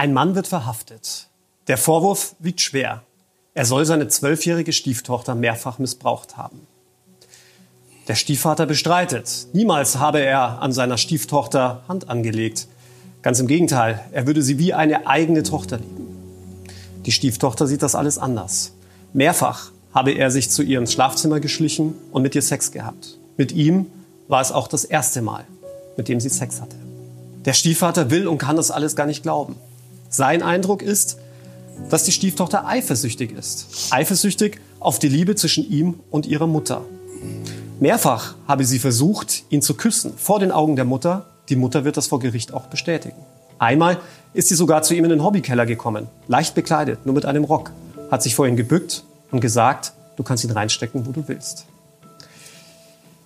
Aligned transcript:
Ein 0.00 0.14
Mann 0.14 0.34
wird 0.34 0.46
verhaftet. 0.46 1.28
Der 1.66 1.76
Vorwurf 1.76 2.34
wiegt 2.38 2.62
schwer. 2.62 3.02
Er 3.52 3.66
soll 3.66 3.84
seine 3.84 4.08
zwölfjährige 4.08 4.72
Stieftochter 4.72 5.34
mehrfach 5.34 5.78
missbraucht 5.78 6.38
haben. 6.38 6.66
Der 8.10 8.16
Stiefvater 8.16 8.66
bestreitet. 8.66 9.46
Niemals 9.52 10.00
habe 10.00 10.18
er 10.18 10.60
an 10.60 10.72
seiner 10.72 10.98
Stieftochter 10.98 11.84
Hand 11.86 12.10
angelegt. 12.10 12.66
Ganz 13.22 13.38
im 13.38 13.46
Gegenteil, 13.46 14.00
er 14.10 14.26
würde 14.26 14.42
sie 14.42 14.58
wie 14.58 14.74
eine 14.74 15.06
eigene 15.06 15.44
Tochter 15.44 15.76
lieben. 15.76 16.08
Die 17.06 17.12
Stieftochter 17.12 17.68
sieht 17.68 17.84
das 17.84 17.94
alles 17.94 18.18
anders. 18.18 18.72
Mehrfach 19.12 19.70
habe 19.94 20.10
er 20.10 20.32
sich 20.32 20.50
zu 20.50 20.64
ihr 20.64 20.80
ins 20.80 20.92
Schlafzimmer 20.92 21.38
geschlichen 21.38 21.94
und 22.10 22.22
mit 22.22 22.34
ihr 22.34 22.42
Sex 22.42 22.72
gehabt. 22.72 23.16
Mit 23.36 23.52
ihm 23.52 23.86
war 24.26 24.40
es 24.40 24.50
auch 24.50 24.66
das 24.66 24.82
erste 24.82 25.22
Mal, 25.22 25.44
mit 25.96 26.08
dem 26.08 26.18
sie 26.18 26.30
Sex 26.30 26.60
hatte. 26.60 26.74
Der 27.44 27.52
Stiefvater 27.52 28.10
will 28.10 28.26
und 28.26 28.38
kann 28.38 28.56
das 28.56 28.72
alles 28.72 28.96
gar 28.96 29.06
nicht 29.06 29.22
glauben. 29.22 29.54
Sein 30.08 30.42
Eindruck 30.42 30.82
ist, 30.82 31.18
dass 31.90 32.02
die 32.02 32.10
Stieftochter 32.10 32.66
eifersüchtig 32.66 33.30
ist. 33.30 33.68
Eifersüchtig 33.90 34.60
auf 34.80 34.98
die 34.98 35.08
Liebe 35.08 35.36
zwischen 35.36 35.70
ihm 35.70 36.00
und 36.10 36.26
ihrer 36.26 36.48
Mutter. 36.48 36.82
Mehrfach 37.80 38.34
habe 38.46 38.66
sie 38.66 38.78
versucht, 38.78 39.44
ihn 39.48 39.62
zu 39.62 39.72
küssen, 39.72 40.12
vor 40.18 40.38
den 40.38 40.52
Augen 40.52 40.76
der 40.76 40.84
Mutter. 40.84 41.24
Die 41.48 41.56
Mutter 41.56 41.82
wird 41.82 41.96
das 41.96 42.08
vor 42.08 42.20
Gericht 42.20 42.52
auch 42.52 42.66
bestätigen. 42.66 43.16
Einmal 43.58 43.98
ist 44.34 44.48
sie 44.48 44.54
sogar 44.54 44.82
zu 44.82 44.94
ihm 44.94 45.04
in 45.04 45.10
den 45.10 45.24
Hobbykeller 45.24 45.64
gekommen, 45.64 46.06
leicht 46.28 46.54
bekleidet, 46.54 47.06
nur 47.06 47.14
mit 47.14 47.24
einem 47.24 47.44
Rock, 47.44 47.72
hat 48.10 48.22
sich 48.22 48.34
vor 48.34 48.46
ihn 48.46 48.56
gebückt 48.56 49.02
und 49.30 49.40
gesagt, 49.40 49.94
du 50.16 50.22
kannst 50.22 50.44
ihn 50.44 50.50
reinstecken, 50.50 51.06
wo 51.06 51.12
du 51.12 51.26
willst. 51.26 51.64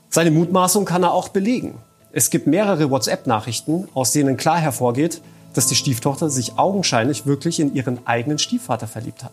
Seine 0.09 0.31
Mutmaßung 0.31 0.85
kann 0.85 1.03
er 1.03 1.15
auch 1.15 1.31
belegen. 1.31 1.79
Es 2.13 2.31
gibt 2.31 2.47
mehrere 2.47 2.91
WhatsApp-Nachrichten, 2.91 3.89
aus 3.93 4.13
denen 4.13 4.37
klar 4.37 4.59
hervorgeht, 4.59 5.21
dass 5.53 5.67
die 5.67 5.75
Stieftochter 5.75 6.31
sich 6.31 6.59
augenscheinlich 6.59 7.27
wirklich 7.27 7.59
in 7.59 7.75
ihren 7.75 8.07
eigenen 8.07 8.39
Stiefvater 8.39 8.87
verliebt 8.87 9.25
hat. 9.25 9.33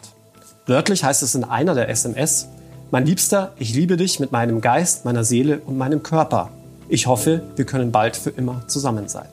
Wörtlich 0.66 1.04
heißt 1.04 1.22
es 1.22 1.36
in 1.36 1.44
einer 1.44 1.76
der 1.76 1.90
SMS, 1.90 2.48
mein 2.92 3.06
Liebster, 3.06 3.54
ich 3.58 3.74
liebe 3.74 3.96
dich 3.96 4.20
mit 4.20 4.34
meinem 4.34 4.60
Geist, 4.60 5.06
meiner 5.06 5.24
Seele 5.24 5.60
und 5.60 5.78
meinem 5.78 6.04
Körper. 6.04 6.50
Ich 6.90 7.08
hoffe, 7.08 7.42
wir 7.56 7.66
können 7.66 7.94
bald 7.94 8.18
für 8.18 8.32
immer 8.32 8.68
zusammen 8.68 9.08
sein. 9.08 9.28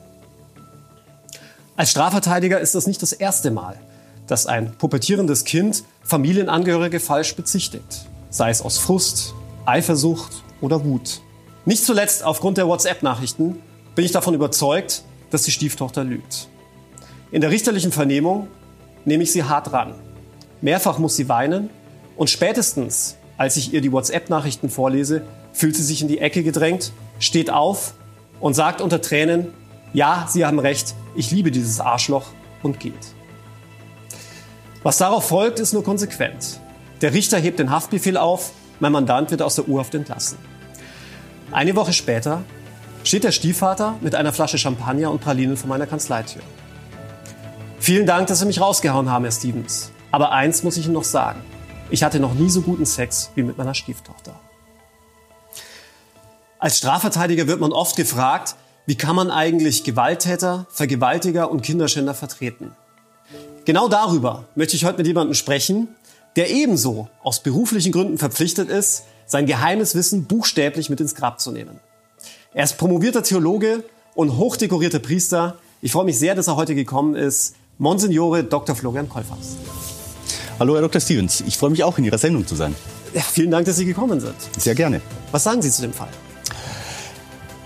Als 1.75 1.91
Strafverteidiger 1.91 2.61
ist 2.61 2.73
das 2.73 2.87
nicht 2.87 3.01
das 3.01 3.11
erste 3.11 3.51
Mal, 3.51 3.75
dass 4.27 4.45
ein 4.45 4.71
pubertierendes 4.77 5.43
Kind 5.43 5.83
Familienangehörige 6.03 7.01
falsch 7.01 7.35
bezichtigt, 7.35 8.05
sei 8.29 8.49
es 8.49 8.61
aus 8.61 8.77
Frust, 8.77 9.33
Eifersucht 9.65 10.41
oder 10.61 10.85
Wut. 10.85 11.19
Nicht 11.65 11.83
zuletzt 11.83 12.23
aufgrund 12.23 12.57
der 12.57 12.67
WhatsApp-Nachrichten 12.67 13.61
bin 13.93 14.05
ich 14.05 14.13
davon 14.13 14.35
überzeugt, 14.35 15.03
dass 15.31 15.43
die 15.43 15.51
Stieftochter 15.51 16.05
lügt. 16.05 16.47
In 17.29 17.41
der 17.41 17.51
richterlichen 17.51 17.91
Vernehmung 17.91 18.47
nehme 19.03 19.23
ich 19.23 19.33
sie 19.33 19.43
hart 19.43 19.73
ran. 19.73 19.95
Mehrfach 20.61 20.97
muss 20.97 21.17
sie 21.17 21.27
weinen 21.27 21.69
und 22.15 22.29
spätestens, 22.29 23.17
als 23.39 23.55
ich 23.55 23.73
ihr 23.73 23.79
die 23.79 23.93
WhatsApp-Nachrichten 23.93 24.69
vorlese, 24.69 25.21
fühlt 25.53 25.73
sie 25.73 25.83
sich 25.83 26.01
in 26.01 26.09
die 26.09 26.19
Ecke 26.19 26.43
gedrängt, 26.43 26.91
steht 27.19 27.49
auf 27.49 27.93
und 28.41 28.53
sagt 28.53 28.81
unter 28.81 29.01
Tränen, 29.01 29.47
ja, 29.93 30.27
Sie 30.29 30.45
haben 30.45 30.59
recht, 30.59 30.93
ich 31.15 31.31
liebe 31.31 31.49
dieses 31.49 31.79
Arschloch 31.79 32.27
und 32.63 32.81
geht. 32.81 32.93
Was 34.83 34.97
darauf 34.97 35.29
folgt, 35.29 35.59
ist 35.59 35.71
nur 35.71 35.85
konsequent. 35.85 36.59
Der 36.99 37.13
Richter 37.13 37.37
hebt 37.37 37.59
den 37.59 37.71
Haftbefehl 37.71 38.17
auf, 38.17 38.51
mein 38.81 38.91
Mandant 38.91 39.31
wird 39.31 39.41
aus 39.41 39.55
der 39.55 39.69
Urhaft 39.69 39.95
entlassen. 39.95 40.37
Eine 41.51 41.77
Woche 41.77 41.93
später 41.93 42.43
steht 43.05 43.23
der 43.23 43.31
Stiefvater 43.31 43.95
mit 44.01 44.15
einer 44.15 44.33
Flasche 44.33 44.57
Champagner 44.57 45.11
und 45.11 45.21
Pralinen 45.21 45.55
vor 45.55 45.69
meiner 45.69 45.87
Kanzleitür. 45.87 46.41
Vielen 47.79 48.05
Dank, 48.05 48.27
dass 48.27 48.39
Sie 48.39 48.45
mich 48.45 48.59
rausgehauen 48.59 49.09
haben, 49.09 49.23
Herr 49.23 49.31
Stevens. 49.31 49.93
Aber 50.11 50.33
eins 50.33 50.61
muss 50.61 50.75
ich 50.75 50.85
Ihnen 50.85 50.93
noch 50.93 51.05
sagen. 51.05 51.39
Ich 51.91 52.03
hatte 52.03 52.19
noch 52.19 52.35
nie 52.35 52.49
so 52.49 52.61
guten 52.61 52.85
Sex 52.85 53.31
wie 53.35 53.43
mit 53.43 53.57
meiner 53.57 53.73
Stieftochter. 53.73 54.39
Als 56.59 56.77
Strafverteidiger 56.77 57.47
wird 57.47 57.59
man 57.59 57.71
oft 57.71 57.95
gefragt, 57.95 58.55
wie 58.85 58.95
kann 58.95 59.15
man 59.15 59.31
eigentlich 59.31 59.83
Gewalttäter, 59.83 60.67
Vergewaltiger 60.69 61.49
und 61.49 61.61
Kinderschänder 61.61 62.13
vertreten? 62.13 62.75
Genau 63.65 63.87
darüber 63.87 64.45
möchte 64.55 64.75
ich 64.75 64.85
heute 64.85 64.97
mit 64.97 65.07
jemandem 65.07 65.33
sprechen, 65.33 65.87
der 66.35 66.49
ebenso 66.49 67.07
aus 67.23 67.41
beruflichen 67.41 67.91
Gründen 67.91 68.17
verpflichtet 68.17 68.69
ist, 68.69 69.03
sein 69.25 69.45
geheimes 69.45 69.95
Wissen 69.95 70.25
buchstäblich 70.25 70.89
mit 70.89 70.99
ins 71.01 71.15
Grab 71.15 71.39
zu 71.39 71.51
nehmen. 71.51 71.79
Er 72.53 72.63
ist 72.63 72.77
promovierter 72.77 73.23
Theologe 73.23 73.83
und 74.15 74.37
hochdekorierter 74.37 74.99
Priester. 74.99 75.57
Ich 75.81 75.91
freue 75.91 76.05
mich 76.05 76.19
sehr, 76.19 76.35
dass 76.35 76.47
er 76.47 76.55
heute 76.55 76.75
gekommen 76.75 77.15
ist. 77.15 77.55
Monsignore 77.77 78.43
Dr. 78.43 78.75
Florian 78.75 79.07
Kolfers. 79.07 79.57
Hallo, 80.59 80.75
Herr 80.75 80.81
Dr. 80.81 80.99
Stevens. 80.99 81.41
Ich 81.47 81.57
freue 81.57 81.69
mich 81.69 81.85
auch, 81.85 81.97
in 81.99 82.03
Ihrer 82.03 82.17
Sendung 82.17 82.45
zu 82.45 82.53
sein. 82.53 82.75
Ja, 83.13 83.21
vielen 83.21 83.49
Dank, 83.49 83.65
dass 83.65 83.77
Sie 83.77 83.85
gekommen 83.85 84.19
sind. 84.19 84.35
Sehr 84.57 84.75
gerne. 84.75 84.99
Was 85.31 85.45
sagen 85.45 85.61
Sie 85.61 85.71
zu 85.71 85.81
dem 85.81 85.93
Fall? 85.93 86.09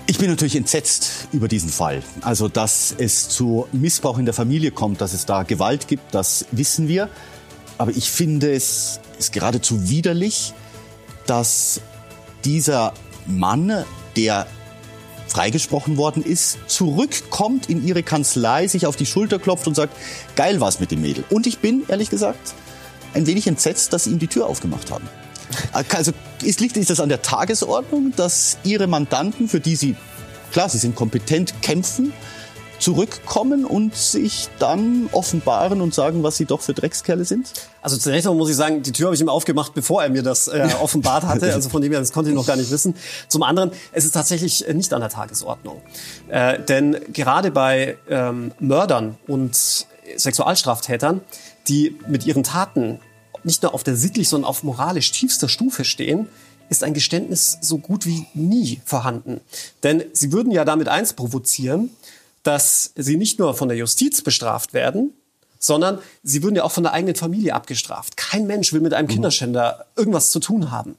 Ich 0.05 0.19
bin 0.19 0.29
natürlich 0.29 0.55
entsetzt 0.55 1.27
über 1.31 1.47
diesen 1.47 1.69
Fall. 1.69 2.03
Also, 2.21 2.49
dass 2.49 2.93
es 2.95 3.29
zu 3.29 3.65
Missbrauch 3.71 4.19
in 4.19 4.25
der 4.25 4.35
Familie 4.35 4.69
kommt, 4.69 5.01
dass 5.01 5.13
es 5.13 5.25
da 5.25 5.41
Gewalt 5.41 5.87
gibt, 5.87 6.13
das 6.13 6.45
wissen 6.51 6.87
wir. 6.87 7.09
Aber 7.79 7.89
ich 7.89 8.11
finde 8.11 8.53
es 8.53 8.99
ist 9.17 9.33
geradezu 9.33 9.89
widerlich, 9.89 10.53
dass 11.25 11.81
dieser 12.45 12.93
Mann, 13.25 13.85
der 14.15 14.45
freigesprochen 15.27 15.97
worden 15.97 16.21
ist, 16.21 16.59
zurückkommt 16.67 17.69
in 17.69 17.83
ihre 17.87 18.03
Kanzlei, 18.03 18.67
sich 18.67 18.85
auf 18.85 18.97
die 18.97 19.07
Schulter 19.07 19.39
klopft 19.39 19.65
und 19.65 19.73
sagt, 19.73 19.95
geil 20.35 20.59
war's 20.59 20.79
mit 20.79 20.91
dem 20.91 21.01
Mädel. 21.01 21.23
Und 21.31 21.47
ich 21.47 21.57
bin, 21.57 21.85
ehrlich 21.87 22.11
gesagt, 22.11 22.53
ein 23.13 23.27
wenig 23.27 23.47
entsetzt, 23.47 23.93
dass 23.93 24.05
sie 24.05 24.11
ihm 24.11 24.19
die 24.19 24.27
Tür 24.27 24.47
aufgemacht 24.47 24.91
haben. 24.91 25.07
Also 25.89 26.11
ist, 26.41 26.59
liegt 26.59 26.77
ist 26.77 26.89
das 26.89 26.99
an 26.99 27.09
der 27.09 27.21
Tagesordnung, 27.21 28.13
dass 28.15 28.57
Ihre 28.63 28.87
Mandanten, 28.87 29.47
für 29.47 29.59
die 29.59 29.75
Sie, 29.75 29.95
klar, 30.51 30.69
Sie 30.69 30.77
sind 30.77 30.95
kompetent, 30.95 31.61
kämpfen, 31.61 32.13
zurückkommen 32.83 33.63
und 33.63 33.95
sich 33.95 34.49
dann 34.59 35.07
offenbaren 35.13 35.79
und 35.79 35.93
sagen, 35.93 36.21
was 36.21 36.35
sie 36.35 36.43
doch 36.43 36.59
für 36.59 36.73
Dreckskerle 36.73 37.23
sind? 37.23 37.53
Also 37.81 37.95
zunächst 37.95 38.27
einmal 38.27 38.39
muss 38.39 38.49
ich 38.49 38.57
sagen, 38.57 38.83
die 38.83 38.91
Tür 38.91 39.05
habe 39.05 39.15
ich 39.15 39.21
ihm 39.21 39.29
aufgemacht, 39.29 39.73
bevor 39.73 40.03
er 40.03 40.09
mir 40.09 40.21
das 40.21 40.49
äh, 40.49 40.67
offenbart 40.81 41.23
hatte. 41.23 41.53
Also 41.53 41.69
von 41.69 41.81
dem 41.81 41.93
her, 41.93 42.01
das 42.01 42.11
konnte 42.11 42.31
ich 42.31 42.35
noch 42.35 42.45
gar 42.45 42.57
nicht 42.57 42.71
wissen. 42.71 42.95
Zum 43.29 43.43
anderen, 43.43 43.71
es 43.93 44.03
ist 44.03 44.11
tatsächlich 44.11 44.67
äh, 44.67 44.73
nicht 44.73 44.93
an 44.93 44.99
der 44.99 45.09
Tagesordnung. 45.09 45.81
Äh, 46.27 46.59
denn 46.59 46.97
gerade 47.13 47.51
bei 47.51 47.97
ähm, 48.09 48.51
Mördern 48.59 49.17
und 49.27 49.55
Sexualstraftätern, 50.17 51.21
die 51.67 51.97
mit 52.07 52.25
ihren 52.25 52.43
Taten 52.43 52.99
nicht 53.43 53.63
nur 53.63 53.73
auf 53.73 53.83
der 53.83 53.95
sittlich, 53.95 54.29
sondern 54.29 54.49
auf 54.49 54.63
moralisch 54.63 55.11
tiefster 55.11 55.49
Stufe 55.49 55.83
stehen, 55.83 56.27
ist 56.69 56.83
ein 56.83 56.93
Geständnis 56.93 57.57
so 57.61 57.77
gut 57.77 58.05
wie 58.05 58.25
nie 58.33 58.81
vorhanden. 58.85 59.41
Denn 59.83 60.03
sie 60.13 60.31
würden 60.31 60.51
ja 60.51 60.65
damit 60.65 60.87
eins 60.87 61.13
provozieren, 61.13 61.89
dass 62.43 62.91
sie 62.95 63.17
nicht 63.17 63.39
nur 63.39 63.53
von 63.53 63.69
der 63.69 63.77
Justiz 63.77 64.21
bestraft 64.21 64.73
werden, 64.73 65.13
sondern 65.59 65.99
sie 66.23 66.43
würden 66.43 66.55
ja 66.55 66.63
auch 66.63 66.71
von 66.71 66.83
der 66.83 66.93
eigenen 66.93 67.15
Familie 67.15 67.53
abgestraft. 67.53 68.17
Kein 68.17 68.47
Mensch 68.47 68.73
will 68.73 68.81
mit 68.81 68.93
einem 68.93 69.07
mhm. 69.07 69.13
Kinderschänder 69.13 69.85
irgendwas 69.95 70.31
zu 70.31 70.39
tun 70.39 70.71
haben. 70.71 70.95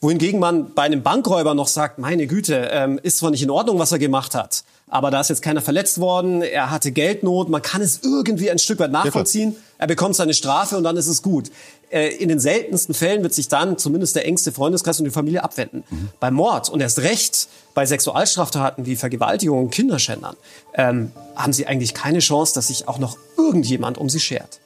Wohingegen 0.00 0.40
man 0.40 0.74
bei 0.74 0.82
einem 0.82 1.02
Bankräuber 1.02 1.54
noch 1.54 1.68
sagt, 1.68 1.98
meine 1.98 2.26
Güte, 2.26 2.68
ähm, 2.72 2.98
ist 3.02 3.18
zwar 3.18 3.30
nicht 3.30 3.42
in 3.42 3.50
Ordnung, 3.50 3.78
was 3.78 3.92
er 3.92 3.98
gemacht 3.98 4.34
hat, 4.34 4.64
aber 4.92 5.10
da 5.10 5.22
ist 5.22 5.30
jetzt 5.30 5.40
keiner 5.40 5.62
verletzt 5.62 6.00
worden, 6.00 6.42
er 6.42 6.70
hatte 6.70 6.92
Geldnot, 6.92 7.48
man 7.48 7.62
kann 7.62 7.80
es 7.80 8.00
irgendwie 8.02 8.50
ein 8.50 8.58
Stück 8.58 8.78
weit 8.78 8.92
nachvollziehen, 8.92 9.56
er 9.78 9.86
bekommt 9.86 10.16
seine 10.16 10.34
Strafe 10.34 10.76
und 10.76 10.84
dann 10.84 10.98
ist 10.98 11.06
es 11.06 11.22
gut. 11.22 11.50
Äh, 11.90 12.08
in 12.16 12.28
den 12.28 12.38
seltensten 12.38 12.94
Fällen 12.94 13.22
wird 13.22 13.32
sich 13.32 13.48
dann 13.48 13.78
zumindest 13.78 14.16
der 14.16 14.26
engste 14.26 14.52
Freundeskreis 14.52 14.98
und 14.98 15.06
die 15.06 15.10
Familie 15.10 15.42
abwenden. 15.42 15.82
Mhm. 15.88 16.10
Bei 16.20 16.30
Mord 16.30 16.68
und 16.68 16.82
erst 16.82 16.98
recht 16.98 17.48
bei 17.72 17.86
Sexualstraftaten 17.86 18.84
wie 18.84 18.96
Vergewaltigung 18.96 19.60
und 19.60 19.70
Kinderschändern 19.70 20.36
ähm, 20.74 21.12
haben 21.36 21.54
sie 21.54 21.66
eigentlich 21.66 21.94
keine 21.94 22.18
Chance, 22.18 22.52
dass 22.52 22.66
sich 22.66 22.86
auch 22.86 22.98
noch 22.98 23.16
irgendjemand 23.38 23.96
um 23.96 24.10
sie 24.10 24.20
schert. 24.20 24.60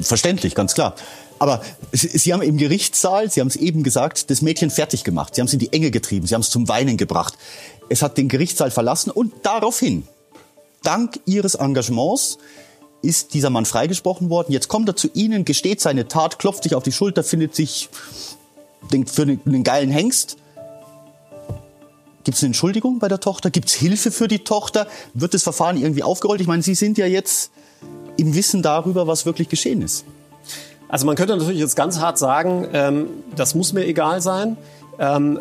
Verständlich, 0.00 0.54
ganz 0.54 0.74
klar. 0.74 0.94
Aber 1.40 1.62
Sie 1.92 2.32
haben 2.32 2.42
im 2.42 2.56
Gerichtssaal, 2.56 3.30
Sie 3.30 3.40
haben 3.40 3.48
es 3.48 3.56
eben 3.56 3.82
gesagt, 3.82 4.30
das 4.30 4.42
Mädchen 4.42 4.70
fertig 4.70 5.04
gemacht. 5.04 5.34
Sie 5.34 5.40
haben 5.40 5.46
es 5.46 5.52
in 5.52 5.60
die 5.60 5.72
Enge 5.72 5.90
getrieben, 5.90 6.26
Sie 6.26 6.34
haben 6.34 6.42
es 6.42 6.50
zum 6.50 6.68
Weinen 6.68 6.96
gebracht. 6.96 7.34
Es 7.88 8.02
hat 8.02 8.18
den 8.18 8.28
Gerichtssaal 8.28 8.70
verlassen 8.70 9.10
und 9.10 9.32
daraufhin, 9.42 10.06
dank 10.82 11.20
Ihres 11.26 11.54
Engagements, 11.54 12.38
ist 13.00 13.34
dieser 13.34 13.50
Mann 13.50 13.64
freigesprochen 13.64 14.28
worden. 14.28 14.52
Jetzt 14.52 14.68
kommt 14.68 14.88
er 14.88 14.96
zu 14.96 15.08
Ihnen, 15.14 15.44
gesteht 15.44 15.80
seine 15.80 16.08
Tat, 16.08 16.38
klopft 16.38 16.64
sich 16.64 16.74
auf 16.74 16.82
die 16.82 16.92
Schulter, 16.92 17.22
findet 17.22 17.54
sich 17.54 17.88
denkt 18.92 19.10
für 19.10 19.22
einen 19.22 19.64
geilen 19.64 19.90
Hengst. 19.90 20.36
Gibt 22.24 22.36
es 22.36 22.42
eine 22.42 22.48
Entschuldigung 22.48 22.98
bei 22.98 23.08
der 23.08 23.20
Tochter? 23.20 23.50
Gibt 23.50 23.68
es 23.68 23.74
Hilfe 23.74 24.10
für 24.10 24.28
die 24.28 24.40
Tochter? 24.40 24.86
Wird 25.14 25.34
das 25.34 25.42
Verfahren 25.42 25.76
irgendwie 25.76 26.02
aufgerollt? 26.02 26.40
Ich 26.40 26.46
meine, 26.46 26.62
Sie 26.62 26.74
sind 26.74 26.98
ja 26.98 27.06
jetzt 27.06 27.50
im 28.16 28.34
Wissen 28.34 28.62
darüber, 28.62 29.06
was 29.06 29.24
wirklich 29.24 29.48
geschehen 29.48 29.82
ist. 29.82 30.04
Also 30.88 31.06
man 31.06 31.16
könnte 31.16 31.36
natürlich 31.36 31.60
jetzt 31.60 31.76
ganz 31.76 32.00
hart 32.00 32.18
sagen, 32.18 32.66
ähm, 32.72 33.08
das 33.36 33.54
muss 33.54 33.72
mir 33.72 33.86
egal 33.86 34.20
sein. 34.20 34.56
Ähm, 35.00 35.38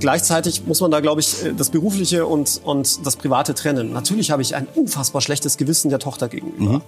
gleichzeitig 0.00 0.66
muss 0.66 0.80
man 0.80 0.90
da, 0.90 1.00
glaube 1.00 1.22
ich, 1.22 1.44
äh, 1.44 1.54
das 1.54 1.70
Berufliche 1.70 2.26
und, 2.26 2.60
und 2.64 3.06
das 3.06 3.16
Private 3.16 3.54
trennen. 3.54 3.92
Natürlich 3.92 4.30
habe 4.30 4.42
ich 4.42 4.54
ein 4.54 4.66
unfassbar 4.74 5.22
schlechtes 5.22 5.56
Gewissen 5.56 5.88
der 5.88 5.98
Tochter 5.98 6.28
gegenüber. 6.28 6.74
Mhm. 6.74 6.82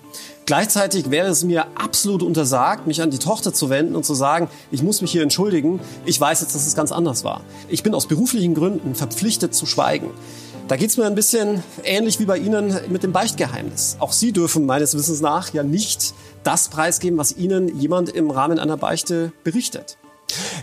Gleichzeitig 0.45 1.11
wäre 1.11 1.29
es 1.29 1.45
mir 1.45 1.67
absolut 1.77 2.23
untersagt, 2.23 2.87
mich 2.87 3.01
an 3.01 3.11
die 3.11 3.19
Tochter 3.19 3.55
zu 3.55 3.71
wenden 3.71 3.97
und 3.97 4.05
zu 4.05 4.15
sagen, 4.15 4.49
ich 4.71 4.83
muss 4.83 5.01
mich 5.01 5.13
hier 5.13 5.23
entschuldigen. 5.23 5.81
Ich 6.05 6.21
weiß 6.21 6.43
jetzt, 6.43 6.55
dass 6.55 6.67
es 6.67 6.75
ganz 6.75 6.93
anders 6.93 7.25
war. 7.25 7.41
Ich 7.69 7.83
bin 7.83 7.95
aus 7.95 8.07
beruflichen 8.07 8.55
Gründen 8.55 8.95
verpflichtet 8.95 9.55
zu 9.55 9.65
schweigen. 9.65 10.11
Da 10.69 10.77
geht 10.77 10.91
es 10.91 10.97
mir 10.97 11.07
ein 11.07 11.15
bisschen 11.15 11.65
ähnlich 11.85 12.21
wie 12.21 12.27
bei 12.27 12.39
Ihnen 12.39 12.79
mit 12.91 13.03
dem 13.03 13.13
Beichtgeheimnis. 13.13 13.97
Auch 13.99 14.13
Sie 14.13 14.31
dürfen 14.31 14.67
meines 14.67 14.95
Wissens 14.95 15.21
nach 15.21 15.53
ja 15.53 15.63
nicht 15.63 16.15
das 16.45 16.69
preisgeben, 16.69 17.19
was 17.19 17.37
Ihnen 17.37 17.81
jemand 17.81 18.11
im 18.11 18.31
Rahmen 18.31 18.59
einer 18.59 18.77
Beichte 18.77 19.33
berichtet. 19.43 19.99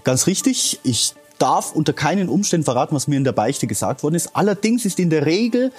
Ganz 0.06 0.28
richtig. 0.28 0.80
Ich 0.84 1.14
darf 1.38 1.72
unter 1.74 1.94
keinen 1.94 2.30
Umständen 2.30 2.66
verraten, 2.66 2.96
was 2.96 3.08
mir 3.08 3.18
in 3.18 3.24
der 3.24 3.32
Beichte 3.32 3.68
gesagt 3.68 4.04
worden 4.04 4.16
ist. 4.16 4.36
Allerdings 4.36 4.86
ist 4.86 5.00
in 5.00 5.10
der 5.10 5.26
Regel 5.26 5.72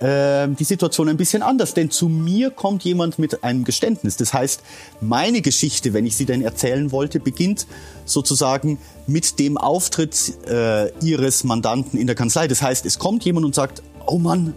äh, 0.00 0.48
die 0.48 0.64
Situation 0.64 1.08
ein 1.08 1.16
bisschen 1.16 1.42
anders, 1.42 1.74
denn 1.74 1.90
zu 1.90 2.08
mir 2.08 2.50
kommt 2.50 2.84
jemand 2.84 3.18
mit 3.18 3.42
einem 3.42 3.64
Geständnis. 3.64 4.16
Das 4.16 4.34
heißt, 4.34 4.62
meine 5.00 5.40
Geschichte, 5.40 5.94
wenn 5.94 6.06
ich 6.06 6.16
sie 6.16 6.26
denn 6.26 6.42
erzählen 6.42 6.92
wollte, 6.92 7.20
beginnt 7.20 7.66
sozusagen 8.04 8.78
mit 9.06 9.38
dem 9.38 9.56
Auftritt 9.56 10.34
äh, 10.48 10.90
ihres 11.00 11.44
Mandanten 11.44 11.98
in 11.98 12.06
der 12.06 12.16
Kanzlei. 12.16 12.46
Das 12.48 12.62
heißt, 12.62 12.84
es 12.86 12.98
kommt 12.98 13.24
jemand 13.24 13.46
und 13.46 13.54
sagt, 13.54 13.82
oh 14.06 14.18
Mann, 14.18 14.54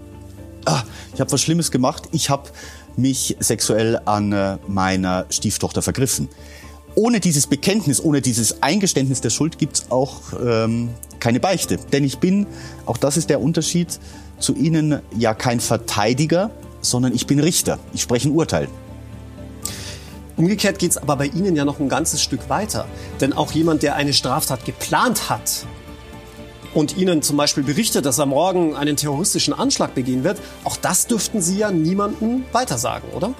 ah, 0.65 0.83
ich 1.13 1.21
habe 1.21 1.31
was 1.31 1.41
Schlimmes 1.41 1.71
gemacht, 1.71 2.03
ich 2.11 2.29
habe 2.29 2.49
mich 2.97 3.37
sexuell 3.39 4.01
an 4.05 4.33
äh, 4.33 4.57
meiner 4.67 5.25
Stieftochter 5.29 5.81
vergriffen 5.81 6.27
ohne 6.99 7.21
dieses 7.21 7.47
Bekenntnis, 7.47 8.03
ohne 8.03 8.21
dieses 8.21 8.61
Eingeständnis 8.61 9.21
der 9.21 9.29
Schuld 9.29 9.57
gibt 9.57 9.77
es 9.77 9.85
auch 9.89 10.33
ähm, 10.45 10.89
keine 11.21 11.39
Beichte. 11.39 11.77
Denn 11.93 12.03
ich 12.03 12.17
bin, 12.17 12.45
auch 12.85 12.97
das 12.97 13.15
ist 13.15 13.29
der 13.29 13.39
Unterschied, 13.39 13.99
zu 14.37 14.53
Ihnen 14.53 14.99
ja 15.17 15.33
kein 15.33 15.61
Verteidiger, 15.61 16.51
sondern 16.81 17.15
ich 17.15 17.25
bin 17.25 17.39
Richter. 17.39 17.79
Ich 17.93 18.01
spreche 18.01 18.27
ein 18.27 18.33
Urteil. 18.33 18.67
Umgekehrt 20.35 20.77
geht 20.77 20.91
es 20.91 20.97
aber 20.97 21.15
bei 21.15 21.27
Ihnen 21.27 21.55
ja 21.55 21.63
noch 21.63 21.79
ein 21.79 21.87
ganzes 21.87 22.21
Stück 22.21 22.49
weiter. 22.49 22.85
Denn 23.21 23.31
auch 23.31 23.53
jemand, 23.53 23.81
der 23.81 23.95
eine 23.95 24.11
Straftat 24.11 24.65
geplant 24.65 25.29
hat 25.29 25.65
und 26.73 26.97
Ihnen 26.97 27.21
zum 27.21 27.37
Beispiel 27.37 27.63
berichtet, 27.63 28.05
dass 28.05 28.17
er 28.17 28.25
morgen 28.25 28.75
einen 28.75 28.97
terroristischen 28.97 29.53
Anschlag 29.53 29.95
begehen 29.95 30.25
wird, 30.25 30.41
auch 30.65 30.75
das 30.75 31.07
dürften 31.07 31.41
Sie 31.41 31.59
ja 31.59 31.71
niemandem 31.71 32.43
weitersagen, 32.51 33.09
oder? 33.11 33.33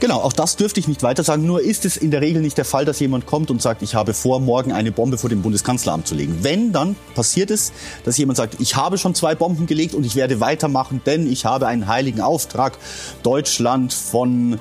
Genau, 0.00 0.20
auch 0.20 0.32
das 0.32 0.56
dürfte 0.56 0.80
ich 0.80 0.88
nicht 0.88 1.02
weiter 1.02 1.24
sagen. 1.24 1.46
Nur 1.46 1.62
ist 1.62 1.84
es 1.84 1.96
in 1.96 2.10
der 2.10 2.20
Regel 2.20 2.42
nicht 2.42 2.58
der 2.58 2.64
Fall, 2.64 2.84
dass 2.84 3.00
jemand 3.00 3.26
kommt 3.26 3.50
und 3.50 3.62
sagt, 3.62 3.82
ich 3.82 3.94
habe 3.94 4.14
vor, 4.14 4.40
morgen 4.40 4.72
eine 4.72 4.92
Bombe 4.92 5.18
vor 5.18 5.30
dem 5.30 5.42
Bundeskanzleramt 5.42 6.06
zu 6.06 6.14
legen. 6.14 6.38
Wenn, 6.42 6.72
dann 6.72 6.96
passiert 7.14 7.50
es, 7.50 7.72
dass 8.04 8.16
jemand 8.18 8.36
sagt, 8.36 8.56
ich 8.60 8.76
habe 8.76 8.98
schon 8.98 9.14
zwei 9.14 9.34
Bomben 9.34 9.66
gelegt 9.66 9.94
und 9.94 10.04
ich 10.04 10.16
werde 10.16 10.40
weitermachen, 10.40 11.00
denn 11.04 11.30
ich 11.30 11.44
habe 11.44 11.66
einen 11.66 11.86
heiligen 11.86 12.20
Auftrag, 12.20 12.78
Deutschland 13.22 13.92
von 13.92 14.58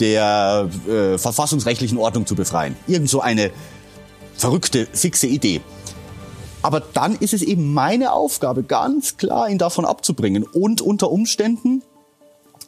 der 0.00 0.68
äh, 0.88 1.18
verfassungsrechtlichen 1.18 1.98
Ordnung 1.98 2.26
zu 2.26 2.34
befreien. 2.34 2.76
Irgend 2.86 3.08
so 3.08 3.20
eine 3.20 3.50
verrückte, 4.36 4.88
fixe 4.92 5.26
Idee. 5.26 5.60
Aber 6.62 6.80
dann 6.80 7.16
ist 7.16 7.34
es 7.34 7.42
eben 7.42 7.72
meine 7.72 8.12
Aufgabe, 8.12 8.62
ganz 8.62 9.16
klar 9.16 9.48
ihn 9.48 9.58
davon 9.58 9.84
abzubringen 9.84 10.44
und 10.44 10.80
unter 10.80 11.10
Umständen 11.10 11.82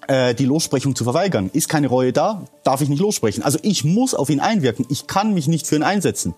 die 0.08 0.44
Lossprechung 0.44 0.94
zu 0.94 1.04
verweigern. 1.04 1.50
Ist 1.52 1.68
keine 1.68 1.88
Reue 1.88 2.12
da, 2.12 2.46
darf 2.62 2.80
ich 2.80 2.88
nicht 2.88 3.00
lossprechen. 3.00 3.42
Also 3.42 3.58
ich 3.62 3.84
muss 3.84 4.14
auf 4.14 4.28
ihn 4.28 4.40
einwirken. 4.40 4.84
Ich 4.90 5.06
kann 5.06 5.32
mich 5.32 5.48
nicht 5.48 5.66
für 5.66 5.76
ihn 5.76 5.82
einsetzen. 5.82 6.34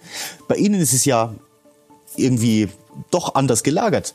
Bei 0.47 0.57
Ihnen 0.57 0.81
ist 0.81 0.93
es 0.93 1.05
ja 1.05 1.35
irgendwie 2.17 2.69
doch 3.11 3.35
anders 3.35 3.63
gelagert. 3.63 4.15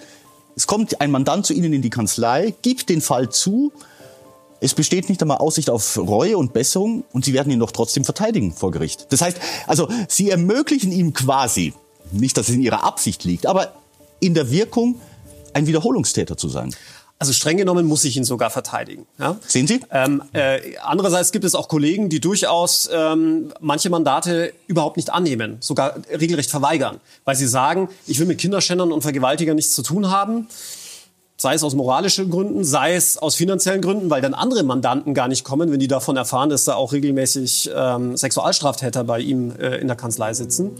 Es 0.56 0.68
kommt 0.68 1.02
ein 1.02 1.12
Mandant 1.12 1.46
zu 1.46 1.54
Ihnen 1.54 1.74
in 1.74 1.82
die 1.82 1.90
Kanzlei, 1.90 2.54
gibt 2.62 2.90
den 2.90 3.02
Fall 3.02 3.30
zu. 3.30 3.72
Es 4.60 4.74
besteht 4.74 5.10
nicht 5.10 5.22
einmal 5.22 5.38
Aussicht 5.38 5.70
auf 5.70 5.98
Reue 5.98 6.38
und 6.38 6.54
Besserung 6.54 7.04
und 7.12 7.26
Sie 7.26 7.34
werden 7.34 7.52
ihn 7.52 7.60
doch 7.60 7.72
trotzdem 7.72 8.04
verteidigen 8.04 8.54
vor 8.54 8.72
Gericht. 8.72 9.08
Das 9.10 9.22
heißt, 9.22 9.38
also 9.68 9.90
Sie 10.08 10.30
ermöglichen 10.30 10.92
ihm 10.92 11.14
quasi, 11.14 11.74
nicht, 12.12 12.38
dass 12.38 12.50
es 12.50 12.56
in 12.56 12.62
Ihrer 12.62 12.84
Absicht 12.84 13.24
liegt, 13.24 13.48
aber 13.48 13.74
in 14.20 14.34
der 14.34 14.52
Wirkung, 14.52 14.96
ein 15.54 15.68
Wiederholungstäter 15.68 16.38
zu 16.38 16.48
sein. 16.48 16.76
Also 17.22 17.34
streng 17.34 17.58
genommen 17.58 17.86
muss 17.86 18.04
ich 18.04 18.18
ihn 18.18 18.24
sogar 18.24 18.50
verteidigen. 18.50 19.06
Ja? 19.20 19.38
Sehen 19.46 19.68
Sie? 19.68 19.82
Ähm, 19.92 20.24
äh, 20.34 20.76
andererseits 20.82 21.32
gibt 21.32 21.46
es 21.46 21.54
auch 21.54 21.68
Kollegen, 21.68 22.10
die 22.10 22.20
durchaus 22.20 22.90
ähm, 22.92 23.54
manche 23.60 23.92
Mandate 23.92 24.54
überhaupt 24.66 24.98
nicht 24.98 25.12
annehmen, 25.12 25.58
sogar 25.60 25.98
regelrecht 26.10 26.50
verweigern, 26.50 27.00
weil 27.24 27.36
sie 27.36 27.46
sagen, 27.46 27.90
ich 28.08 28.18
will 28.18 28.26
mit 28.26 28.40
Kinderschändern 28.40 28.92
und 28.92 29.04
Vergewaltigern 29.04 29.56
nichts 29.56 29.76
zu 29.76 29.84
tun 29.84 30.10
haben. 30.10 30.48
Sei 31.38 31.54
es 31.54 31.64
aus 31.64 31.76
moralischen 31.76 32.32
Gründen, 32.32 32.64
sei 32.64 32.96
es 32.96 33.20
aus 33.20 33.36
finanziellen 33.36 33.84
Gründen, 33.84 34.10
weil 34.10 34.24
dann 34.24 34.34
andere 34.34 34.64
Mandanten 34.64 35.14
gar 35.14 35.28
nicht 35.28 35.44
kommen, 35.44 35.72
wenn 35.72 35.80
die 35.80 35.88
davon 35.88 36.18
erfahren, 36.18 36.50
dass 36.50 36.64
da 36.64 36.74
auch 36.74 36.92
regelmäßig 36.92 37.70
ähm, 37.76 38.18
Sexualstraftäter 38.18 39.04
bei 39.04 39.20
ihm 39.20 39.52
äh, 39.60 39.78
in 39.78 39.86
der 39.86 39.96
Kanzlei 39.96 40.34
sitzen. 40.34 40.72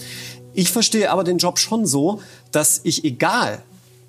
Ich 0.56 0.72
verstehe 0.72 1.12
aber 1.12 1.24
den 1.24 1.38
Job 1.38 1.60
schon 1.60 1.86
so, 1.86 2.20
dass 2.52 2.82
ich 2.84 3.06
egal, 3.06 3.62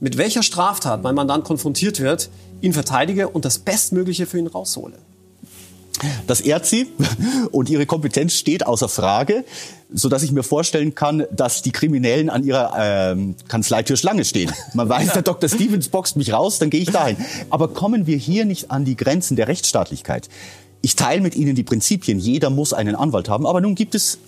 mit 0.03 0.19
welcher 0.19 0.43
Straftat 0.43 1.05
mein 1.05 1.15
Mandant 1.15 1.45
konfrontiert 1.45 2.01
wird, 2.01 2.29
ihn 2.61 2.73
verteidige 2.73 3.29
und 3.29 3.45
das 3.45 3.61
Bestmögliche 3.61 4.27
für 4.27 4.37
ihn 4.37 4.49
raushole. 4.49 4.95
Das 6.27 6.41
ehrt 6.41 6.67
sie 6.67 6.89
und 7.53 7.71
ihre 7.71 7.87
Kompetenz 7.87 8.33
steht 8.35 8.67
außer 8.67 8.89
Frage, 8.89 9.45
so 9.95 10.09
dass 10.09 10.25
ich 10.25 10.33
mir 10.33 10.43
vorstellen 10.43 10.97
kann, 10.97 11.25
dass 11.31 11.63
die 11.63 11.71
Kriminellen 11.71 12.31
an 12.31 12.43
ihrer 12.43 13.13
ähm, 13.13 13.37
Kanzleitür 13.47 13.97
Schlange 13.97 14.25
stehen. 14.25 14.51
Man 14.75 14.89
weiß, 14.89 15.13
der 15.13 15.23
Dr. 15.23 15.49
Stevens 15.49 15.89
boxt 15.89 16.17
mich 16.17 16.33
raus, 16.33 16.59
dann 16.59 16.71
gehe 16.71 16.81
ich 16.81 16.91
dahin. 16.91 17.17
Aber 17.51 17.69
kommen 17.69 18.09
wir 18.09 18.17
hier 18.17 18.45
nicht 18.45 18.73
an 18.73 18.85
die 18.85 18.97
Grenzen 18.97 19.37
der 19.37 19.47
Rechtsstaatlichkeit? 19.47 20.29
Ich 20.81 20.97
teile 20.97 21.21
mit 21.21 21.37
Ihnen 21.37 21.55
die 21.55 21.63
Prinzipien. 21.63 22.19
Jeder 22.19 22.51
muss 22.51 22.73
einen 22.73 22.97
Anwalt 22.97 23.29
haben. 23.29 23.47
Aber 23.47 23.61
nun 23.61 23.77
gibt 23.77 23.95
es 23.95 24.19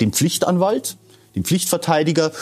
den 0.00 0.14
Pflichtanwalt, 0.14 0.96
den 1.34 1.44
Pflichtverteidiger, 1.44 2.32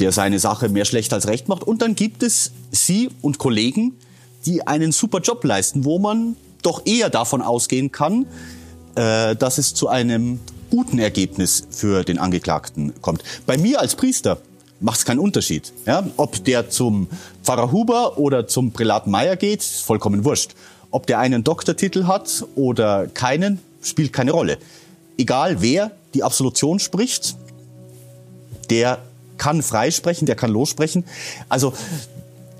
der 0.00 0.12
seine 0.12 0.38
Sache 0.38 0.68
mehr 0.68 0.84
schlecht 0.84 1.12
als 1.12 1.26
recht 1.26 1.48
macht. 1.48 1.62
Und 1.62 1.82
dann 1.82 1.94
gibt 1.94 2.22
es 2.22 2.52
Sie 2.70 3.10
und 3.22 3.38
Kollegen, 3.38 3.96
die 4.44 4.66
einen 4.66 4.92
super 4.92 5.20
Job 5.20 5.44
leisten, 5.44 5.84
wo 5.84 5.98
man 5.98 6.36
doch 6.62 6.82
eher 6.84 7.10
davon 7.10 7.42
ausgehen 7.42 7.92
kann, 7.92 8.26
äh, 8.94 9.36
dass 9.36 9.58
es 9.58 9.74
zu 9.74 9.88
einem 9.88 10.40
guten 10.70 10.98
Ergebnis 10.98 11.66
für 11.70 12.04
den 12.04 12.18
Angeklagten 12.18 13.00
kommt. 13.00 13.22
Bei 13.46 13.56
mir 13.56 13.80
als 13.80 13.94
Priester 13.94 14.38
macht 14.80 14.98
es 14.98 15.04
keinen 15.04 15.18
Unterschied. 15.18 15.72
Ja? 15.86 16.06
Ob 16.16 16.44
der 16.44 16.70
zum 16.70 17.08
Pfarrer 17.42 17.72
Huber 17.72 18.18
oder 18.18 18.46
zum 18.46 18.72
Prälat 18.72 19.06
Meier 19.06 19.36
geht, 19.36 19.60
ist 19.60 19.80
vollkommen 19.82 20.24
wurscht. 20.24 20.54
Ob 20.90 21.06
der 21.06 21.18
einen 21.18 21.44
Doktortitel 21.44 22.06
hat 22.06 22.44
oder 22.54 23.06
keinen, 23.06 23.60
spielt 23.82 24.12
keine 24.12 24.32
Rolle. 24.32 24.58
Egal 25.18 25.62
wer 25.62 25.92
die 26.14 26.22
Absolution 26.22 26.78
spricht, 26.78 27.36
der 28.70 28.98
kann 29.38 29.62
freisprechen, 29.62 30.26
der 30.26 30.36
kann 30.36 30.50
lossprechen. 30.50 31.04
Also 31.48 31.72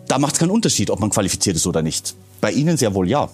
da 0.09 0.19
macht 0.19 0.35
es 0.35 0.39
keinen 0.39 0.51
Unterschied, 0.51 0.91
ob 0.91 1.01
man 1.01 1.11
qualifiziert 1.11 1.57
ist 1.57 1.67
oder 1.67 1.83
nicht. 1.83 2.15
Bei 2.41 2.53
Ihnen 2.53 2.77
sehr 2.77 2.95
wohl 2.95 3.09
ja. 3.09 3.29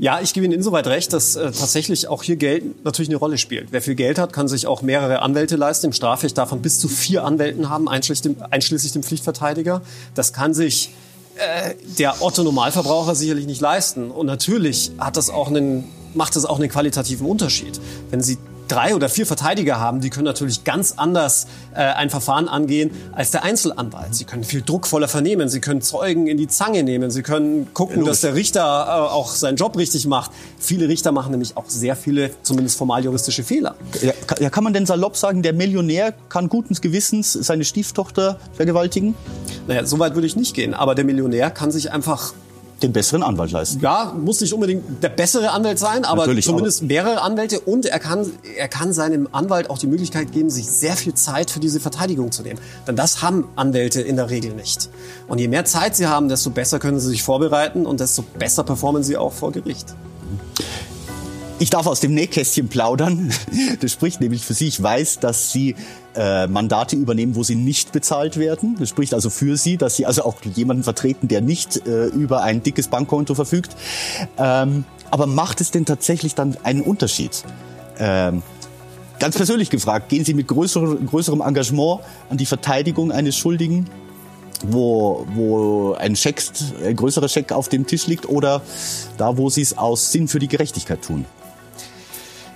Ja, 0.00 0.20
ich 0.20 0.32
gebe 0.32 0.46
Ihnen 0.46 0.54
insoweit 0.54 0.86
recht, 0.86 1.12
dass 1.12 1.34
äh, 1.34 1.50
tatsächlich 1.50 2.06
auch 2.06 2.22
hier 2.22 2.36
Geld 2.36 2.84
natürlich 2.84 3.08
eine 3.08 3.16
Rolle 3.16 3.36
spielt. 3.36 3.72
Wer 3.72 3.82
viel 3.82 3.96
Geld 3.96 4.18
hat, 4.18 4.32
kann 4.32 4.46
sich 4.46 4.68
auch 4.68 4.80
mehrere 4.80 5.22
Anwälte 5.22 5.56
leisten. 5.56 5.86
Im 5.86 5.92
Strafrecht 5.92 6.38
darf 6.38 6.52
man 6.52 6.62
bis 6.62 6.78
zu 6.78 6.86
vier 6.86 7.24
Anwälten 7.24 7.68
haben, 7.68 7.88
einschließlich 7.88 8.36
dem, 8.36 8.42
einschließlich 8.48 8.92
dem 8.92 9.02
Pflichtverteidiger. 9.02 9.82
Das 10.14 10.32
kann 10.32 10.54
sich 10.54 10.90
äh, 11.34 11.74
der 11.98 12.22
Otto-Normalverbraucher 12.22 13.16
sicherlich 13.16 13.46
nicht 13.46 13.60
leisten. 13.60 14.12
Und 14.12 14.26
natürlich 14.26 14.92
hat 14.98 15.16
das 15.16 15.30
auch 15.30 15.48
einen, 15.48 15.84
macht 16.14 16.36
das 16.36 16.44
auch 16.44 16.60
einen 16.60 16.68
qualitativen 16.68 17.26
Unterschied. 17.26 17.80
Wenn 18.10 18.22
Sie 18.22 18.38
drei 18.68 18.94
oder 18.94 19.08
vier 19.08 19.26
Verteidiger 19.26 19.80
haben, 19.80 20.00
die 20.00 20.10
können 20.10 20.26
natürlich 20.26 20.64
ganz 20.64 20.94
anders 20.96 21.46
äh, 21.74 21.78
ein 21.78 22.10
Verfahren 22.10 22.48
angehen 22.48 22.90
als 23.12 23.30
der 23.30 23.42
Einzelanwalt. 23.42 24.14
Sie 24.14 24.24
können 24.24 24.44
viel 24.44 24.62
druckvoller 24.62 25.08
vernehmen, 25.08 25.48
sie 25.48 25.60
können 25.60 25.80
Zeugen 25.82 26.26
in 26.26 26.36
die 26.36 26.48
Zange 26.48 26.82
nehmen, 26.82 27.10
sie 27.10 27.22
können 27.22 27.72
gucken, 27.74 28.04
dass 28.04 28.20
der 28.20 28.34
Richter 28.34 28.60
äh, 28.62 29.12
auch 29.12 29.30
seinen 29.30 29.56
Job 29.56 29.76
richtig 29.76 30.06
macht. 30.06 30.30
Viele 30.58 30.88
Richter 30.88 31.12
machen 31.12 31.30
nämlich 31.30 31.56
auch 31.56 31.68
sehr 31.68 31.96
viele, 31.96 32.30
zumindest 32.42 32.78
formal 32.78 33.04
juristische 33.04 33.42
Fehler. 33.42 33.74
Ja, 34.02 34.12
ja, 34.38 34.50
kann 34.50 34.64
man 34.64 34.72
denn 34.72 34.86
salopp 34.86 35.16
sagen, 35.16 35.42
der 35.42 35.52
Millionär 35.52 36.12
kann 36.28 36.48
guten 36.48 36.74
Gewissens 36.74 37.32
seine 37.32 37.64
Stieftochter 37.64 38.38
vergewaltigen? 38.54 39.14
Naja, 39.66 39.84
so 39.84 39.98
weit 39.98 40.14
würde 40.14 40.26
ich 40.26 40.36
nicht 40.36 40.54
gehen. 40.54 40.74
Aber 40.74 40.94
der 40.94 41.04
Millionär 41.04 41.50
kann 41.50 41.70
sich 41.70 41.90
einfach 41.92 42.32
den 42.82 42.92
besseren 42.92 43.22
Anwalt 43.22 43.50
leisten. 43.50 43.80
Ja, 43.80 44.14
muss 44.16 44.40
nicht 44.40 44.52
unbedingt 44.52 45.02
der 45.02 45.08
bessere 45.08 45.50
Anwalt 45.50 45.78
sein, 45.78 46.04
aber 46.04 46.22
Natürlich, 46.22 46.44
zumindest 46.44 46.82
mehrere 46.82 47.22
Anwälte 47.22 47.60
und 47.60 47.86
er 47.86 47.98
kann, 47.98 48.30
er 48.56 48.68
kann 48.68 48.92
seinem 48.92 49.28
Anwalt 49.32 49.70
auch 49.70 49.78
die 49.78 49.86
Möglichkeit 49.86 50.32
geben, 50.32 50.50
sich 50.50 50.66
sehr 50.66 50.96
viel 50.96 51.14
Zeit 51.14 51.50
für 51.50 51.60
diese 51.60 51.80
Verteidigung 51.80 52.30
zu 52.30 52.42
nehmen. 52.42 52.60
Denn 52.86 52.96
das 52.96 53.22
haben 53.22 53.48
Anwälte 53.56 54.00
in 54.00 54.16
der 54.16 54.30
Regel 54.30 54.54
nicht. 54.54 54.90
Und 55.26 55.38
je 55.38 55.48
mehr 55.48 55.64
Zeit 55.64 55.96
sie 55.96 56.06
haben, 56.06 56.28
desto 56.28 56.50
besser 56.50 56.78
können 56.78 57.00
sie 57.00 57.08
sich 57.08 57.22
vorbereiten 57.22 57.86
und 57.86 58.00
desto 58.00 58.22
besser 58.22 58.62
performen 58.62 59.02
sie 59.02 59.16
auch 59.16 59.32
vor 59.32 59.52
Gericht. 59.52 59.94
Ich 61.60 61.70
darf 61.70 61.88
aus 61.88 61.98
dem 61.98 62.14
Nähkästchen 62.14 62.68
plaudern. 62.68 63.32
Das 63.80 63.92
spricht 63.92 64.20
nämlich 64.20 64.44
für 64.44 64.54
Sie. 64.54 64.68
Ich 64.68 64.80
weiß, 64.80 65.18
dass 65.18 65.50
Sie 65.50 65.74
äh, 66.14 66.46
Mandate 66.46 66.96
übernehmen, 66.96 67.34
wo 67.34 67.42
Sie 67.42 67.54
nicht 67.54 67.92
bezahlt 67.92 68.36
werden. 68.36 68.76
Das 68.78 68.88
spricht 68.88 69.14
also 69.14 69.30
für 69.30 69.56
Sie, 69.56 69.76
dass 69.76 69.96
Sie 69.96 70.06
also 70.06 70.24
auch 70.24 70.36
jemanden 70.54 70.82
vertreten, 70.82 71.28
der 71.28 71.40
nicht 71.40 71.86
äh, 71.86 72.06
über 72.06 72.42
ein 72.42 72.62
dickes 72.62 72.88
Bankkonto 72.88 73.34
verfügt. 73.34 73.76
Ähm, 74.38 74.84
aber 75.10 75.26
macht 75.26 75.60
es 75.60 75.70
denn 75.70 75.84
tatsächlich 75.84 76.34
dann 76.34 76.56
einen 76.62 76.82
Unterschied? 76.82 77.44
Ähm, 77.98 78.42
ganz 79.18 79.36
persönlich 79.36 79.70
gefragt, 79.70 80.08
gehen 80.08 80.24
Sie 80.24 80.34
mit 80.34 80.48
größer, 80.48 80.96
größerem 80.96 81.40
Engagement 81.40 82.00
an 82.30 82.36
die 82.36 82.46
Verteidigung 82.46 83.12
eines 83.12 83.36
Schuldigen 83.36 83.88
wo, 84.62 85.26
wo 85.34 85.92
ein, 85.94 86.16
Scheck, 86.16 86.42
ein 86.84 86.96
größerer 86.96 87.28
Scheck 87.28 87.52
auf 87.52 87.68
dem 87.68 87.86
Tisch 87.86 88.06
liegt 88.06 88.28
oder 88.28 88.62
da, 89.16 89.36
wo 89.36 89.50
sie 89.50 89.62
es 89.62 89.76
aus 89.76 90.12
Sinn 90.12 90.28
für 90.28 90.38
die 90.38 90.48
Gerechtigkeit 90.48 91.02
tun? 91.02 91.24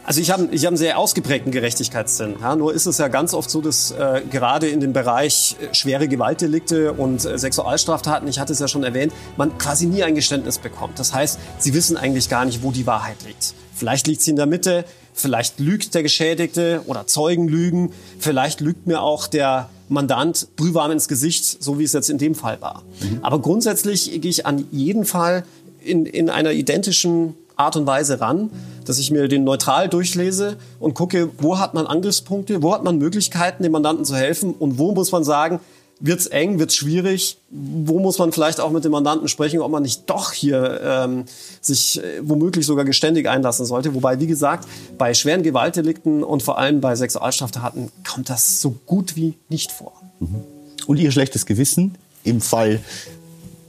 Also 0.04 0.20
ich 0.20 0.30
habe 0.30 0.48
ich 0.50 0.64
hab 0.64 0.70
einen 0.70 0.76
sehr 0.76 0.98
ausgeprägten 0.98 1.52
Gerechtigkeitssinn. 1.52 2.36
Ja, 2.40 2.56
nur 2.56 2.74
ist 2.74 2.86
es 2.86 2.98
ja 2.98 3.08
ganz 3.08 3.34
oft 3.34 3.48
so, 3.48 3.60
dass 3.60 3.92
äh, 3.92 4.22
gerade 4.30 4.68
in 4.68 4.80
dem 4.80 4.92
Bereich 4.92 5.56
äh, 5.60 5.72
schwere 5.74 6.08
Gewaltdelikte 6.08 6.92
und 6.92 7.24
äh, 7.24 7.38
Sexualstraftaten, 7.38 8.26
ich 8.26 8.40
hatte 8.40 8.52
es 8.52 8.58
ja 8.58 8.66
schon 8.66 8.82
erwähnt, 8.82 9.12
man 9.36 9.56
quasi 9.58 9.86
nie 9.86 10.02
ein 10.02 10.16
Geständnis 10.16 10.58
bekommt. 10.58 10.98
Das 10.98 11.14
heißt, 11.14 11.38
sie 11.58 11.72
wissen 11.72 11.96
eigentlich 11.96 12.28
gar 12.28 12.44
nicht, 12.44 12.64
wo 12.64 12.72
die 12.72 12.86
Wahrheit 12.86 13.18
liegt. 13.24 13.54
Vielleicht 13.74 14.08
liegt 14.08 14.22
sie 14.22 14.30
in 14.30 14.36
der 14.36 14.46
Mitte, 14.46 14.84
vielleicht 15.14 15.60
lügt 15.60 15.94
der 15.94 16.02
Geschädigte 16.02 16.82
oder 16.86 17.06
Zeugen 17.06 17.46
lügen, 17.46 17.92
vielleicht 18.18 18.60
lügt 18.60 18.88
mir 18.88 19.02
auch 19.02 19.28
der 19.28 19.68
Mandant 19.88 20.48
brühwarm 20.56 20.90
ins 20.90 21.06
Gesicht, 21.06 21.62
so 21.62 21.78
wie 21.78 21.84
es 21.84 21.92
jetzt 21.92 22.10
in 22.10 22.18
dem 22.18 22.34
Fall 22.34 22.60
war. 22.60 22.82
Mhm. 23.00 23.20
Aber 23.22 23.40
grundsätzlich 23.40 24.20
gehe 24.20 24.30
ich 24.30 24.46
an 24.46 24.66
jeden 24.72 25.04
Fall 25.04 25.44
in, 25.80 26.06
in 26.06 26.28
einer 26.28 26.52
identischen 26.52 27.34
Art 27.56 27.76
und 27.76 27.86
Weise 27.86 28.20
ran, 28.20 28.50
dass 28.84 28.98
ich 28.98 29.10
mir 29.10 29.28
den 29.28 29.44
neutral 29.44 29.88
durchlese 29.88 30.56
und 30.78 30.94
gucke, 30.94 31.30
wo 31.38 31.58
hat 31.58 31.74
man 31.74 31.86
Angriffspunkte, 31.86 32.62
wo 32.62 32.72
hat 32.74 32.84
man 32.84 32.98
Möglichkeiten, 32.98 33.62
dem 33.62 33.72
Mandanten 33.72 34.04
zu 34.04 34.16
helfen 34.16 34.54
und 34.54 34.78
wo 34.78 34.92
muss 34.92 35.12
man 35.12 35.24
sagen, 35.24 35.60
wird's 36.00 36.26
eng, 36.26 36.58
wird's 36.58 36.74
schwierig, 36.74 37.38
wo 37.50 38.00
muss 38.00 38.18
man 38.18 38.32
vielleicht 38.32 38.60
auch 38.60 38.70
mit 38.70 38.84
dem 38.84 38.92
Mandanten 38.92 39.28
sprechen, 39.28 39.60
ob 39.60 39.70
man 39.70 39.84
nicht 39.84 40.10
doch 40.10 40.32
hier 40.32 40.80
ähm, 40.82 41.24
sich 41.60 42.02
äh, 42.02 42.20
womöglich 42.22 42.66
sogar 42.66 42.84
geständig 42.84 43.28
einlassen 43.28 43.64
sollte. 43.64 43.94
Wobei, 43.94 44.18
wie 44.18 44.26
gesagt, 44.26 44.68
bei 44.98 45.14
schweren 45.14 45.44
Gewaltdelikten 45.44 46.24
und 46.24 46.42
vor 46.42 46.58
allem 46.58 46.80
bei 46.80 46.96
Sexualstraftaten 46.96 47.90
kommt 48.06 48.28
das 48.28 48.60
so 48.60 48.74
gut 48.84 49.14
wie 49.14 49.34
nicht 49.48 49.70
vor. 49.70 49.92
Mhm. 50.18 50.42
Und 50.86 50.96
Ihr 50.98 51.12
schlechtes 51.12 51.46
Gewissen 51.46 51.94
im 52.24 52.40
Fall 52.40 52.80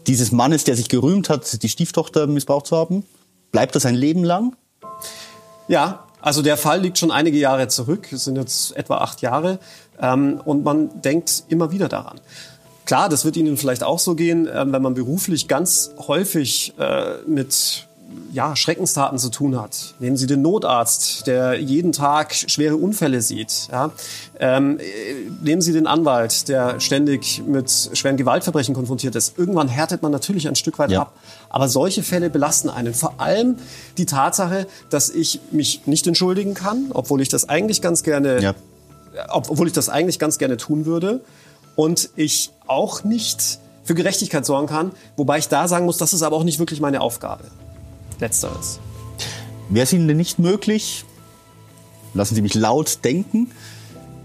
dieses 0.08 0.32
Mannes, 0.32 0.64
der 0.64 0.76
sich 0.76 0.90
gerühmt 0.90 1.30
hat, 1.30 1.62
die 1.62 1.70
Stieftochter 1.70 2.28
missbraucht 2.28 2.68
zu 2.68 2.76
haben? 2.76 3.04
Bleibt 3.52 3.76
das 3.76 3.86
ein 3.86 3.96
Leben 3.96 4.24
lang? 4.24 4.56
Ja, 5.68 6.04
also 6.22 6.42
der 6.42 6.58
Fall 6.58 6.82
liegt 6.82 6.98
schon 6.98 7.12
einige 7.12 7.38
Jahre 7.38 7.68
zurück, 7.68 8.12
es 8.12 8.26
sind 8.26 8.38
jetzt 8.38 8.76
etwa 8.78 8.98
acht 8.98 9.22
Jahre, 9.22 9.60
ähm, 10.02 10.42
und 10.46 10.64
man 10.64 11.02
denkt 11.02 11.44
immer 11.50 11.72
wieder 11.72 11.90
daran. 11.90 12.20
Klar, 12.86 13.10
das 13.10 13.24
wird 13.24 13.38
Ihnen 13.38 13.58
vielleicht 13.58 13.84
auch 13.84 14.00
so 14.00 14.16
gehen, 14.16 14.48
äh, 14.48 14.66
wenn 14.72 14.82
man 14.82 14.94
beruflich 14.94 15.48
ganz 15.48 15.92
häufig 16.08 16.74
äh, 16.80 17.22
mit 17.26 17.88
ja, 18.32 18.56
Schreckenstaten 18.56 19.18
zu 19.18 19.30
tun 19.30 19.60
hat. 19.60 19.96
Nehmen 20.00 20.18
Sie 20.18 20.28
den 20.28 20.42
Notarzt, 20.42 21.28
der 21.28 21.60
jeden 21.60 21.92
Tag 21.92 22.34
schwere 22.34 22.76
Unfälle 22.76 23.22
sieht. 23.22 23.68
Ja. 23.72 23.92
Ähm, 24.40 24.80
nehmen 25.42 25.62
Sie 25.62 25.74
den 25.74 25.88
Anwalt, 25.88 26.48
der 26.50 26.80
ständig 26.80 27.44
mit 27.46 27.70
schweren 27.94 28.18
Gewaltverbrechen 28.18 28.74
konfrontiert 28.74 29.16
ist. 29.16 29.38
Irgendwann 29.38 29.68
härtet 29.68 30.02
man 30.02 30.12
natürlich 30.12 30.48
ein 30.48 30.56
Stück 30.56 30.80
weit 30.80 30.92
ja. 30.92 31.02
ab. 31.02 31.14
Aber 31.50 31.70
solche 31.70 32.04
Fälle 32.04 32.30
belasten 32.30 32.70
einen. 32.70 32.94
Vor 32.94 33.20
allem 33.20 33.56
die 33.98 34.06
Tatsache, 34.06 34.68
dass 34.90 35.10
ich 35.10 35.40
mich 35.52 35.86
nicht 35.86 36.08
entschuldigen 36.08 36.54
kann, 36.54 36.92
obwohl 36.94 37.22
ich 37.22 37.30
das 37.30 37.48
eigentlich 37.48 37.82
ganz 37.82 38.04
gerne, 38.04 38.42
ja. 38.42 38.56
obwohl 39.30 39.68
ich 39.68 39.74
das 39.74 39.90
eigentlich 39.90 40.20
ganz 40.20 40.38
gerne 40.38 40.58
tun 40.58 40.86
würde. 40.86 41.22
Und 41.76 42.10
ich 42.16 42.52
auch 42.68 43.04
nicht 43.04 43.60
für 43.84 43.96
Gerechtigkeit 43.96 44.46
sorgen 44.46 44.68
kann. 44.68 44.92
Wobei 45.18 45.38
ich 45.38 45.48
da 45.48 45.68
sagen 45.68 45.86
muss, 45.86 45.98
das 45.98 46.14
ist 46.14 46.24
aber 46.24 46.36
auch 46.36 46.44
nicht 46.44 46.60
wirklich 46.60 46.80
meine 46.80 47.02
Aufgabe. 47.02 47.44
Letzteres. 48.24 48.80
Wäre 49.70 49.84
es 49.84 49.92
Ihnen 49.92 50.08
denn 50.08 50.18
nicht 50.18 50.40
möglich, 50.40 51.04
lassen 52.14 52.36
Sie 52.36 52.42
mich 52.42 52.54
laut 52.54 53.04
denken, 53.04 53.52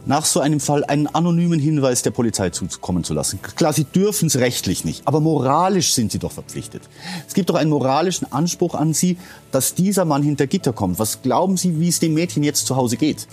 nach 0.06 0.24
so 0.24 0.40
einem 0.40 0.60
Fall 0.60 0.84
einen 0.84 1.06
anonymen 1.08 1.58
Hinweis 1.58 2.02
der 2.02 2.12
Polizei 2.12 2.50
zukommen 2.50 3.02
zu 3.02 3.12
lassen. 3.12 3.40
Klar, 3.42 3.72
Sie 3.72 3.84
dürfen 3.84 4.28
es 4.28 4.38
rechtlich 4.38 4.84
nicht, 4.84 5.02
aber 5.06 5.20
moralisch 5.20 5.92
sind 5.92 6.12
Sie 6.12 6.18
doch 6.18 6.32
verpflichtet. 6.32 6.82
Es 7.26 7.34
gibt 7.34 7.50
doch 7.50 7.56
einen 7.56 7.70
moralischen 7.70 8.32
Anspruch 8.32 8.74
an 8.74 8.94
Sie, 8.94 9.18
dass 9.50 9.74
dieser 9.74 10.04
Mann 10.04 10.22
hinter 10.22 10.46
Gitter 10.46 10.72
kommt. 10.72 10.98
Was 10.98 11.20
glauben 11.20 11.56
Sie, 11.56 11.80
wie 11.80 11.88
es 11.88 11.98
dem 11.98 12.14
Mädchen 12.14 12.42
jetzt 12.44 12.66
zu 12.66 12.76
Hause 12.76 12.96
geht? 12.96 13.26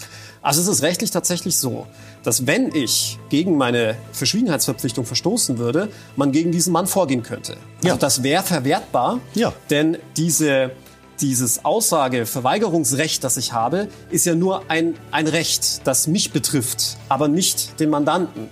Also 0.45 0.61
es 0.61 0.67
ist 0.67 0.83
rechtlich 0.83 1.09
tatsächlich 1.09 1.57
so, 1.57 1.87
dass 2.21 2.45
wenn 2.45 2.73
ich 2.75 3.17
gegen 3.29 3.57
meine 3.57 3.97
Verschwiegenheitsverpflichtung 4.11 5.03
verstoßen 5.03 5.57
würde, 5.57 5.89
man 6.15 6.31
gegen 6.31 6.51
diesen 6.51 6.71
Mann 6.71 6.85
vorgehen 6.85 7.23
könnte. 7.23 7.57
Also 7.77 7.87
ja. 7.87 7.97
das 7.97 8.21
wäre 8.21 8.43
verwertbar, 8.43 9.19
ja. 9.33 9.51
denn 9.71 9.97
diese 10.15 10.71
dieses 11.19 11.65
Aussageverweigerungsrecht, 11.65 13.23
das 13.23 13.37
ich 13.37 13.53
habe, 13.53 13.87
ist 14.11 14.25
ja 14.25 14.35
nur 14.35 14.69
ein, 14.69 14.93
ein 15.11 15.27
Recht, 15.27 15.87
das 15.87 16.05
mich 16.05 16.31
betrifft, 16.31 16.97
aber 17.09 17.27
nicht 17.27 17.79
den 17.79 17.89
Mandanten. 17.89 18.49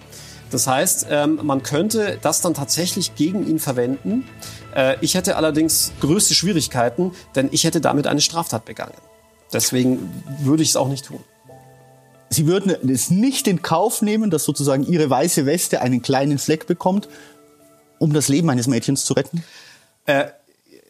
Das 0.50 0.65
heißt, 0.65 1.07
ähm, 1.12 1.41
man 1.43 1.62
könnte 1.62 2.17
das 2.23 2.41
dann 2.41 2.55
tatsächlich 2.55 3.15
gegen 3.15 3.45
ihn 3.45 3.59
verwenden. 3.59 4.25
Äh, 4.73 4.95
ich 5.01 5.13
hätte 5.13 5.35
allerdings 5.35 5.91
größte 6.00 6.33
Schwierigkeiten, 6.33 7.12
denn 7.35 7.50
ich 7.51 7.65
hätte 7.65 7.81
damit 7.81 8.07
eine 8.07 8.21
Straftat 8.21 8.65
begangen. 8.65 8.93
Deswegen 9.51 10.09
würde 10.39 10.63
ich 10.63 10.69
es 10.69 10.75
auch 10.75 10.88
nicht 10.88 11.05
tun. 11.05 11.23
Sie 12.34 12.48
würden 12.48 12.75
es 12.90 13.12
nicht 13.12 13.48
in 13.48 13.62
Kauf 13.62 14.02
nehmen, 14.02 14.32
dass 14.32 14.44
sozusagen 14.44 14.84
Ihre 14.84 15.08
weiße 15.10 15.46
Weste 15.46 15.82
einen 15.82 16.02
kleinen 16.02 16.40
Fleck 16.40 16.66
bekommt, 16.66 17.08
um 18.00 18.12
das 18.12 18.28
Leben 18.28 18.50
eines 18.50 18.66
Mädchens 18.66 19.06
zu 19.06 19.13
retten? 19.13 19.44
Äh, 20.06 20.25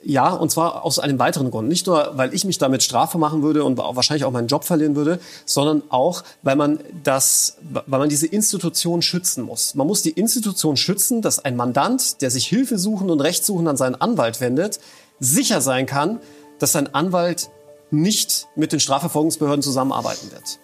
ja, 0.05 0.33
und 0.33 0.51
zwar 0.51 0.85
aus 0.85 0.99
einem 0.99 1.19
weiteren 1.19 1.51
Grund. 1.51 1.67
Nicht 1.67 1.87
nur, 1.87 2.11
weil 2.15 2.33
ich 2.33 2.45
mich 2.45 2.57
damit 2.57 2.81
strafbar 2.83 3.19
machen 3.19 3.41
würde 3.41 3.63
und 3.63 3.77
wahrscheinlich 3.77 4.25
auch 4.25 4.31
meinen 4.31 4.47
Job 4.47 4.63
verlieren 4.63 4.95
würde, 4.95 5.19
sondern 5.45 5.83
auch, 5.89 6.23
weil 6.43 6.55
man 6.55 6.79
das, 7.03 7.57
weil 7.87 7.99
man 7.99 8.09
diese 8.09 8.27
Institution 8.27 9.01
schützen 9.01 9.43
muss. 9.43 9.75
Man 9.75 9.87
muss 9.87 10.01
die 10.01 10.11
Institution 10.11 10.77
schützen, 10.77 11.21
dass 11.21 11.43
ein 11.43 11.55
Mandant, 11.55 12.21
der 12.21 12.31
sich 12.31 12.47
Hilfe 12.47 12.77
suchen 12.77 13.09
und 13.09 13.21
Recht 13.21 13.45
suchen 13.45 13.67
an 13.67 13.77
seinen 13.77 13.95
Anwalt 13.95 14.41
wendet, 14.41 14.79
sicher 15.19 15.61
sein 15.61 15.85
kann, 15.85 16.19
dass 16.59 16.71
sein 16.71 16.93
Anwalt 16.93 17.49
nicht 17.91 18.47
mit 18.55 18.71
den 18.71 18.79
Strafverfolgungsbehörden 18.79 19.61
zusammenarbeiten 19.61 20.31
wird. 20.31 20.59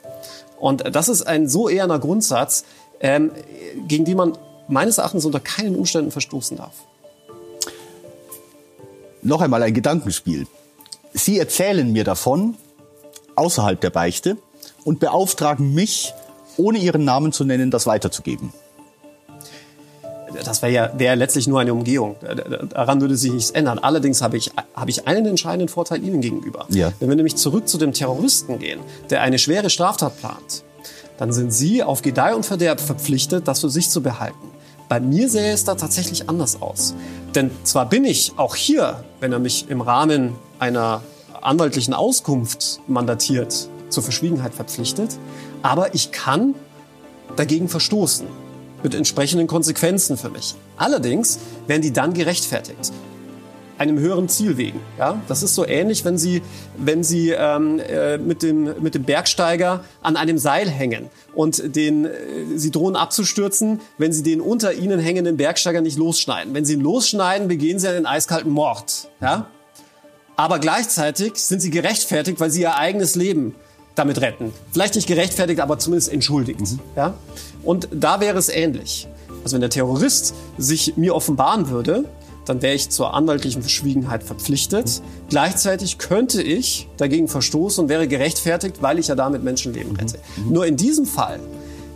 Und 0.60 0.96
das 0.96 1.10
ist 1.10 1.24
ein 1.24 1.48
so 1.48 1.70
eherner 1.70 2.00
Grundsatz, 2.00 2.66
ähm, 3.00 3.32
gegen 3.88 4.06
den 4.06 4.18
man 4.18 4.38
meines 4.68 4.98
Erachtens 4.98 5.26
unter 5.26 5.40
keinen 5.40 5.76
Umständen 5.76 6.12
verstoßen 6.12 6.58
darf. 6.58 6.74
Noch 9.22 9.42
einmal 9.42 9.64
ein 9.64 9.74
Gedankenspiel. 9.74 10.48
Sie 11.14 11.40
erzählen 11.40 11.92
mir 11.92 12.04
davon 12.04 12.56
außerhalb 13.36 13.80
der 13.80 13.90
Beichte 13.90 14.38
und 14.84 15.00
beauftragen 15.00 15.74
mich, 15.74 16.14
ohne 16.58 16.78
Ihren 16.78 17.06
Namen 17.06 17.32
zu 17.32 17.46
nennen, 17.46 17.72
das 17.72 17.88
weiterzugeben. 17.88 18.54
Das 20.44 20.62
wäre 20.62 20.72
ja 20.72 20.92
wär 20.98 21.16
letztlich 21.16 21.48
nur 21.48 21.60
eine 21.60 21.74
Umgehung. 21.74 22.16
Daran 22.70 23.02
würde 23.02 23.16
sich 23.16 23.32
nichts 23.32 23.52
ändern. 23.52 23.80
Allerdings 23.80 24.22
habe 24.22 24.38
ich, 24.38 24.52
habe 24.74 24.90
ich 24.90 25.08
einen 25.08 25.26
entscheidenden 25.26 25.70
Vorteil 25.70 26.04
Ihnen 26.04 26.22
gegenüber. 26.22 26.66
Ja. 26.70 26.92
Wenn 27.00 27.10
wir 27.10 27.16
nämlich 27.16 27.36
zurück 27.36 27.68
zu 27.68 27.78
dem 27.78 27.94
Terroristen 27.94 28.60
gehen, 28.60 28.80
der 29.10 29.22
eine 29.22 29.40
schwere 29.40 29.70
Straftat 29.70 30.18
plant, 30.18 30.64
dann 31.18 31.34
sind 31.34 31.52
Sie 31.52 31.84
auf 31.84 32.02
Gedeih 32.02 32.36
und 32.36 32.46
Verderb 32.46 32.80
verpflichtet, 32.80 33.48
das 33.48 33.62
für 33.62 33.70
sich 33.70 33.90
zu 33.90 34.02
behalten. 34.02 34.38
Bei 34.88 35.00
mir 35.00 35.30
sähe 35.30 35.54
es 35.54 35.66
da 35.66 35.76
tatsächlich 35.76 36.30
anders 36.30 36.62
aus. 36.62 36.96
Denn 37.36 37.52
zwar 37.64 37.88
bin 37.88 38.06
ich 38.06 38.34
auch 38.38 38.56
hier, 38.56 39.04
wenn 39.20 39.32
er 39.32 39.40
mich 39.40 39.70
im 39.70 39.82
Rahmen 39.82 40.36
einer 40.58 41.04
anwaltlichen 41.42 41.94
Auskunft 41.94 42.80
mandatiert, 42.88 43.70
zur 43.90 44.04
Verschwiegenheit 44.04 44.54
verpflichtet, 44.54 45.18
aber 45.62 45.94
ich 45.94 46.12
kann 46.12 46.56
dagegen 47.36 47.68
verstoßen 47.68 48.28
mit 48.84 48.96
entsprechenden 48.96 49.48
Konsequenzen 49.48 50.18
für 50.18 50.30
mich. 50.30 50.56
Allerdings 50.78 51.40
werden 51.68 51.82
die 51.82 51.94
dann 51.94 52.14
gerechtfertigt. 52.14 52.92
einem 53.78 53.98
höheren 53.98 54.28
Ziel 54.28 54.58
wegen. 54.58 54.82
Ja? 54.98 55.22
Das 55.30 55.42
ist 55.42 55.56
so 55.56 55.66
ähnlich, 55.66 56.04
wenn 56.04 56.18
Sie, 56.18 56.42
wenn 56.78 57.02
Sie 57.04 57.30
ähm, 57.32 57.80
äh, 57.80 58.18
mit, 58.18 58.44
dem, 58.44 58.74
mit 58.82 58.94
dem 58.94 59.04
Bergsteiger 59.04 59.86
an 60.02 60.18
einem 60.18 60.38
Seil 60.38 60.70
hängen 60.70 61.10
und 61.34 61.76
den, 61.76 62.04
äh, 62.06 62.10
Sie 62.56 62.72
drohen 62.72 62.98
abzustürzen, 62.98 63.80
wenn 63.98 64.12
Sie 64.12 64.22
den 64.22 64.42
unter 64.42 64.74
Ihnen 64.74 65.00
hängenden 65.00 65.38
Bergsteiger 65.38 65.80
nicht 65.80 65.98
losschneiden. 65.98 66.54
Wenn 66.54 66.66
Sie 66.66 66.74
ihn 66.74 66.82
losschneiden, 66.82 67.48
begehen 67.48 67.80
Sie 67.80 67.88
einen 67.88 68.06
eiskalten 68.06 68.52
Mord. 68.52 69.10
Ja? 69.22 69.48
Aber 70.36 70.60
gleichzeitig 70.60 71.36
sind 71.36 71.62
Sie 71.62 71.70
gerechtfertigt, 71.70 72.40
weil 72.42 72.50
Sie 72.50 72.62
Ihr 72.62 72.76
eigenes 72.76 73.16
Leben 73.16 73.56
damit 73.96 74.20
retten. 74.22 74.54
Vielleicht 74.72 74.96
nicht 74.96 75.08
gerechtfertigt, 75.08 75.60
aber 75.62 75.80
zumindest 75.80 76.12
entschuldigt. 76.12 76.60
Mhm. 76.60 76.80
Ja? 76.98 77.14
Und 77.64 77.90
da 77.92 78.20
wäre 78.20 78.38
es 78.38 78.50
ähnlich. 78.50 79.08
Also 79.44 79.56
wenn 79.56 79.62
der 79.62 79.70
Terrorist 79.70 80.34
sich 80.58 80.98
mir 80.98 81.16
offenbaren 81.16 81.70
würde, 81.70 82.06
dann 82.46 82.62
wäre 82.62 82.74
ich 82.74 82.90
zur 82.90 83.14
anwaltlichen 83.14 83.62
Verschwiegenheit 83.62 84.24
verpflichtet. 84.24 84.88
Mhm. 84.88 85.30
Gleichzeitig 85.30 86.00
könnte 86.00 86.42
ich 86.42 86.90
dagegen 86.98 87.28
verstoßen 87.28 87.84
und 87.84 87.90
wäre 87.90 88.08
gerechtfertigt, 88.08 88.78
weil 88.82 88.98
ich 88.98 89.08
ja 89.08 89.16
damit 89.16 89.44
Menschenleben 89.44 89.96
rette. 89.96 90.18
Mhm. 90.38 90.54
Nur 90.54 90.66
in 90.66 90.76
diesem 90.76 91.06
Fall 91.06 91.40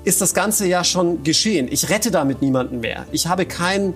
ist 0.04 0.22
das 0.22 0.34
Ganze 0.34 0.68
ja 0.68 0.84
schon 0.84 1.24
geschehen. 1.24 1.68
Ich 1.72 1.90
rette 1.90 2.12
damit 2.12 2.42
niemanden 2.42 2.82
mehr. 2.82 3.06
Ich 3.12 3.28
habe 3.28 3.46
kein 3.46 3.94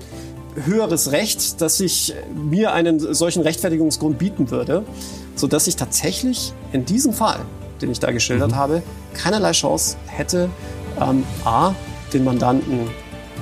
höheres 0.65 1.11
Recht, 1.11 1.61
dass 1.61 1.79
ich 1.79 2.15
mir 2.33 2.73
einen 2.73 3.13
solchen 3.13 3.43
Rechtfertigungsgrund 3.43 4.17
bieten 4.17 4.49
würde, 4.49 4.83
sodass 5.35 5.67
ich 5.67 5.75
tatsächlich 5.75 6.53
in 6.71 6.85
diesem 6.85 7.13
Fall, 7.13 7.39
den 7.81 7.91
ich 7.91 7.99
da 7.99 8.11
geschildert 8.11 8.51
mhm. 8.51 8.55
habe, 8.55 8.83
keinerlei 9.13 9.51
Chance 9.51 9.97
hätte, 10.07 10.49
ähm, 10.99 11.23
a, 11.45 11.73
den 12.13 12.23
Mandanten 12.23 12.89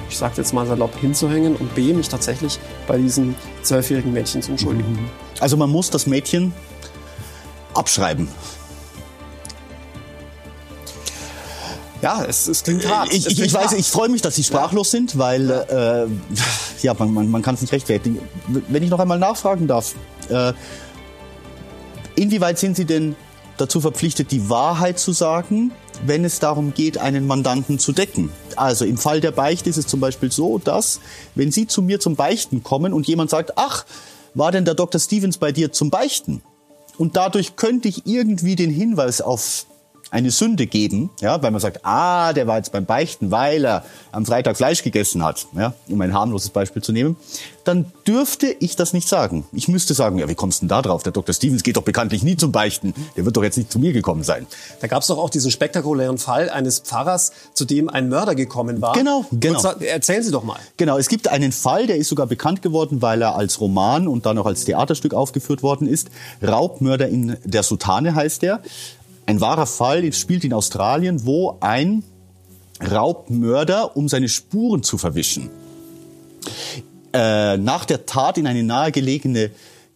ich 0.09 0.17
sage 0.17 0.35
jetzt 0.38 0.53
mal 0.53 0.65
salopp, 0.65 0.95
hinzuhängen 1.00 1.55
und 1.55 1.74
B, 1.75 1.93
mich 1.93 2.09
tatsächlich 2.09 2.59
bei 2.88 2.97
diesem 2.97 3.35
zwölfjährigen 3.63 4.13
Mädchen 4.13 4.41
zu 4.41 4.51
entschuldigen. 4.51 4.91
Mhm. 4.91 5.09
Also 5.39 5.57
man 5.57 5.69
muss 5.69 5.89
das 5.89 6.07
Mädchen 6.07 6.53
abschreiben. 7.74 8.27
Ja, 12.01 12.24
es, 12.24 12.47
es 12.47 12.63
klingt 12.63 12.88
hart. 12.88 13.12
Ich, 13.12 13.25
ich, 13.25 13.41
ich 13.41 13.53
weiß, 13.53 13.74
ich 13.74 13.88
freue 13.88 14.09
mich, 14.09 14.21
dass 14.21 14.35
Sie 14.35 14.43
sprachlos 14.43 14.91
ja. 14.91 15.00
sind, 15.00 15.17
weil 15.17 15.50
ja, 15.50 16.03
äh, 16.03 16.07
ja 16.81 16.93
man, 16.93 17.13
man, 17.13 17.31
man 17.31 17.41
kann 17.41 17.55
es 17.55 17.62
nicht 17.62 17.74
rechtfertigen. 17.74 18.19
Wenn 18.47 18.83
ich 18.83 18.89
noch 18.89 19.00
einmal 19.00 19.17
nachfragen 19.17 19.67
darf, 19.67 19.95
äh, 20.29 20.53
inwieweit 22.15 22.59
sind 22.59 22.75
Sie 22.77 22.85
denn 22.85 23.15
dazu 23.57 23.81
verpflichtet, 23.81 24.31
die 24.31 24.50
Wahrheit 24.50 25.00
zu 25.00 25.13
sagen, 25.13 25.71
wenn 26.06 26.25
es 26.25 26.40
darum 26.40 26.74
geht, 26.74 26.98
einen 26.98 27.28
Mandanten 27.28 27.80
zu 27.80 27.92
decken. 27.92 28.30
Also 28.56 28.86
im 28.86 28.98
Fall 28.98 29.22
der 29.22 29.32
Beichte 29.32 29.70
ist 29.70 29.78
es 29.78 29.88
zum 29.88 30.00
Beispiel 30.00 30.32
so, 30.32 30.58
dass 30.58 31.00
wenn 31.36 31.52
Sie 31.52 31.68
zu 31.68 31.82
mir 31.82 32.00
zum 32.00 32.16
Beichten 32.16 32.64
kommen 32.64 32.94
und 32.94 33.08
jemand 33.08 33.30
sagt, 33.30 33.54
ach, 33.58 33.86
war 34.34 34.52
denn 34.52 34.66
der 34.66 34.75
Dr. 34.75 35.00
Stevens 35.00 35.38
bei 35.38 35.52
dir 35.52 35.72
zum 35.72 35.90
Beichten? 35.90 36.42
Und 36.98 37.16
dadurch 37.16 37.56
könnte 37.56 37.88
ich 37.88 38.06
irgendwie 38.06 38.56
den 38.56 38.70
Hinweis 38.70 39.22
auf 39.22 39.66
eine 40.15 40.31
Sünde 40.31 40.65
geben, 40.65 41.10
ja, 41.19 41.43
weil 41.43 41.51
man 41.51 41.60
sagt, 41.60 41.81
ah, 41.84 42.31
der 42.31 42.48
war 42.48 42.55
jetzt 42.55 42.72
beim 42.72 42.86
Beichten, 42.86 43.31
weil 43.31 43.65
er 43.65 43.84
am 44.13 44.25
Freitag 44.25 44.55
Fleisch 44.55 44.81
gegessen 44.81 45.25
hat, 45.25 45.45
ja, 45.57 45.74
um 45.89 46.00
ein 46.00 46.13
harmloses 46.13 46.51
Beispiel 46.51 46.81
zu 46.81 46.93
nehmen, 46.93 47.17
dann 47.65 47.91
dürfte 48.07 48.55
ich 48.60 48.77
das 48.77 48.93
nicht 48.93 49.10
sagen. 49.10 49.45
Ich 49.51 49.67
müsste 49.67 49.93
sagen, 49.93 50.17
ja, 50.17 50.29
wie 50.29 50.36
kommst 50.36 50.60
du 50.60 50.63
denn 50.63 50.69
da 50.69 50.81
drauf? 50.81 51.03
Der 51.03 51.12
Dr. 51.12 51.36
Stevens 51.36 51.63
geht 51.63 51.75
doch 51.75 51.84
bekanntlich 51.84 52.24
nie 52.24 52.38
zum 52.38 52.53
Beichten. 52.53 52.93
Der 53.17 53.25
wird 53.25 53.36
doch 53.36 53.43
jetzt 53.43 53.57
nicht 53.57 53.69
zu 53.69 53.77
mir 53.77 53.91
gekommen 53.91 54.24
sein. 54.24 54.48
Da 54.79 54.88
gab 54.88 55.01
es 55.01 55.07
doch 55.07 55.17
auch 55.17 55.29
diesen 55.29 55.51
spektakulären 55.51 56.17
Fall 56.17 56.50
eines 56.50 56.79
Pfarrers, 56.79 57.34
zu 57.53 57.65
dem 57.65 57.89
ein 57.89 58.07
Mörder 58.07 58.36
gekommen 58.36 58.81
war. 58.81 58.93
Genau, 58.93 59.25
genau. 59.31 59.60
Kurz, 59.60 59.81
erzählen 59.81 60.24
Sie 60.24 60.31
doch 60.31 60.43
mal. 60.43 60.60
Genau, 60.77 60.98
es 60.98 61.10
gibt 61.10 61.27
einen 61.27 61.51
Fall, 61.51 61.88
der 61.88 61.98
ist 61.98 62.07
sogar 62.07 62.27
bekannt 62.27 62.62
geworden, 62.62 63.01
weil 63.01 63.22
er 63.22 63.36
als 63.36 63.60
Roman 63.60 64.07
und 64.07 64.25
dann 64.25 64.38
auch 64.38 64.45
als 64.45 64.63
Theaterstück 64.63 65.13
aufgeführt 65.13 65.62
worden 65.62 65.88
ist. 65.88 66.07
Raubmörder 66.41 67.10
in 67.10 67.36
der 67.43 67.63
Sutane 67.63 68.15
heißt 68.15 68.43
er 68.43 68.62
ein 69.25 69.41
wahrer 69.41 69.65
Fall, 69.65 70.12
spielt 70.13 70.44
in 70.44 70.53
Australien, 70.53 71.25
wo 71.25 71.58
ein 71.60 72.03
Raubmörder, 72.79 73.96
um 73.96 74.08
seine 74.08 74.29
Spuren 74.29 74.84
zu 74.84 74.98
verwischen, 74.98 75.50
äh, 77.13 77.58
nach 77.58 77.86
der 77.86 78.05
Tat 78.05 78.38
in 78.38 78.48
eine 78.48 78.63
nahegelegene 78.63 79.51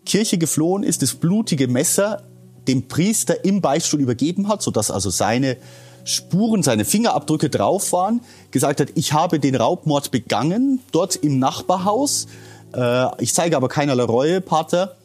Kirche 0.05 0.37
geflohen 0.37 0.83
ist, 0.83 1.01
das 1.01 1.15
blutige 1.15 1.67
Messer 1.67 2.23
dem 2.67 2.87
Priester 2.87 3.43
im 3.43 3.61
Beichtstuhl 3.61 3.99
übergeben 3.99 4.47
hat, 4.47 4.61
sodass 4.61 4.91
also 4.91 5.09
seine 5.09 5.57
Spuren, 6.05 6.63
seine 6.63 6.85
Fingerabdrücke 6.85 7.49
drauf 7.49 7.91
waren, 7.91 8.21
gesagt 8.51 8.79
hat, 8.79 8.89
ich 8.95 9.13
habe 9.13 9.39
den 9.39 9.55
Raubmord 9.55 10.11
begangen, 10.11 10.79
dort 10.91 11.15
im 11.17 11.39
Nachbarhaus. 11.39 12.27
Äh, 12.73 13.21
ich 13.21 13.33
zeige 13.33 13.57
aber 13.57 13.67
keinerlei 13.67 14.03
Reue, 14.03 14.41
Pater. 14.41 14.95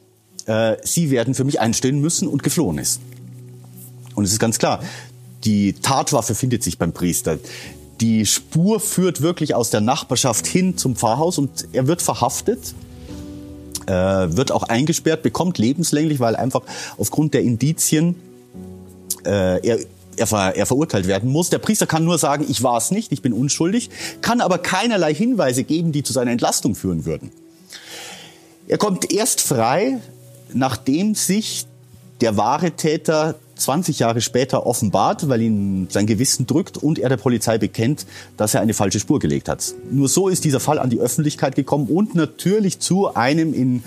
Äh, 0.46 0.76
Sie 0.82 1.10
werden 1.10 1.34
für 1.34 1.44
mich 1.44 1.60
einstehen 1.60 2.00
müssen 2.00 2.28
und 2.28 2.42
geflohen 2.42 2.78
ist. 2.78 3.00
Und 4.14 4.24
es 4.24 4.33
ist 4.33 4.38
ganz 4.38 4.59
klar, 4.59 4.81
die 5.44 5.74
Tatwaffe 5.74 6.35
findet 6.35 6.62
sich 6.62 6.79
beim 6.79 6.92
Priester. 6.92 7.38
Die 8.00 8.27
Spur 8.27 8.81
führt 8.81 9.20
wirklich 9.20 9.55
aus 9.55 9.70
der 9.70 9.81
Nachbarschaft 9.81 10.46
hin 10.46 10.77
zum 10.77 10.96
Pfarrhaus 10.96 11.38
und 11.38 11.68
er 11.72 11.87
wird 11.87 12.03
verhaftet, 12.03 12.74
äh, 13.87 13.92
wird 13.92 14.50
auch 14.53 14.64
eingesperrt, 14.64 15.22
bekommt 15.22 15.59
lebenslänglich, 15.59 16.18
weil 16.20 16.35
einfach 16.37 16.62
aufgrund 16.98 17.35
der 17.35 17.42
Indizien 17.42 18.16
äh, 19.24 19.66
er 19.66 19.79
er, 20.16 20.27
ver, 20.27 20.55
er 20.57 20.66
verurteilt 20.66 21.07
werden 21.07 21.31
muss. 21.31 21.50
Der 21.50 21.59
Priester 21.59 21.87
kann 21.87 22.05
nur 22.05 22.18
sagen, 22.18 22.46
ich 22.48 22.62
war 22.62 22.77
es 22.77 22.90
nicht, 22.90 23.12
ich 23.12 23.22
bin 23.22 23.33
unschuldig, 23.33 23.90
kann 24.20 24.40
aber 24.40 24.59
keinerlei 24.59 25.14
Hinweise 25.14 25.64
geben, 25.64 25.92
die 25.92 26.03
zu 26.03 26.12
seiner 26.12 26.31
Entlastung 26.31 26.74
führen 26.74 27.05
würden. 27.05 27.31
Er 28.66 28.79
kommt 28.79 29.12
erst 29.12 29.40
frei, 29.40 30.00
nachdem 30.53 31.14
sich 31.14 31.66
der 32.20 32.37
wahre 32.37 32.70
Täter 32.72 33.35
20 33.56 33.98
Jahre 33.98 34.20
später 34.20 34.66
offenbart, 34.66 35.28
weil 35.28 35.42
ihn 35.42 35.88
sein 35.90 36.06
Gewissen 36.06 36.46
drückt 36.46 36.76
und 36.76 36.98
er 36.98 37.08
der 37.08 37.16
Polizei 37.16 37.58
bekennt, 37.58 38.06
dass 38.36 38.54
er 38.54 38.60
eine 38.60 38.74
falsche 38.74 39.00
Spur 39.00 39.18
gelegt 39.18 39.48
hat. 39.48 39.74
Nur 39.90 40.08
so 40.08 40.28
ist 40.28 40.44
dieser 40.44 40.60
Fall 40.60 40.78
an 40.78 40.90
die 40.90 40.98
Öffentlichkeit 40.98 41.54
gekommen 41.54 41.88
und 41.88 42.14
natürlich 42.14 42.80
zu 42.80 43.14
einem 43.14 43.54
in 43.54 43.84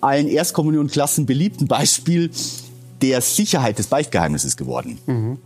allen 0.00 0.28
Erstkommunionklassen 0.28 1.26
beliebten 1.26 1.66
Beispiel 1.66 2.30
der 3.02 3.20
Sicherheit 3.20 3.78
des 3.78 3.86
Beichtgeheimnisses 3.86 4.56
geworden. 4.56 4.98
Mhm. 5.06 5.38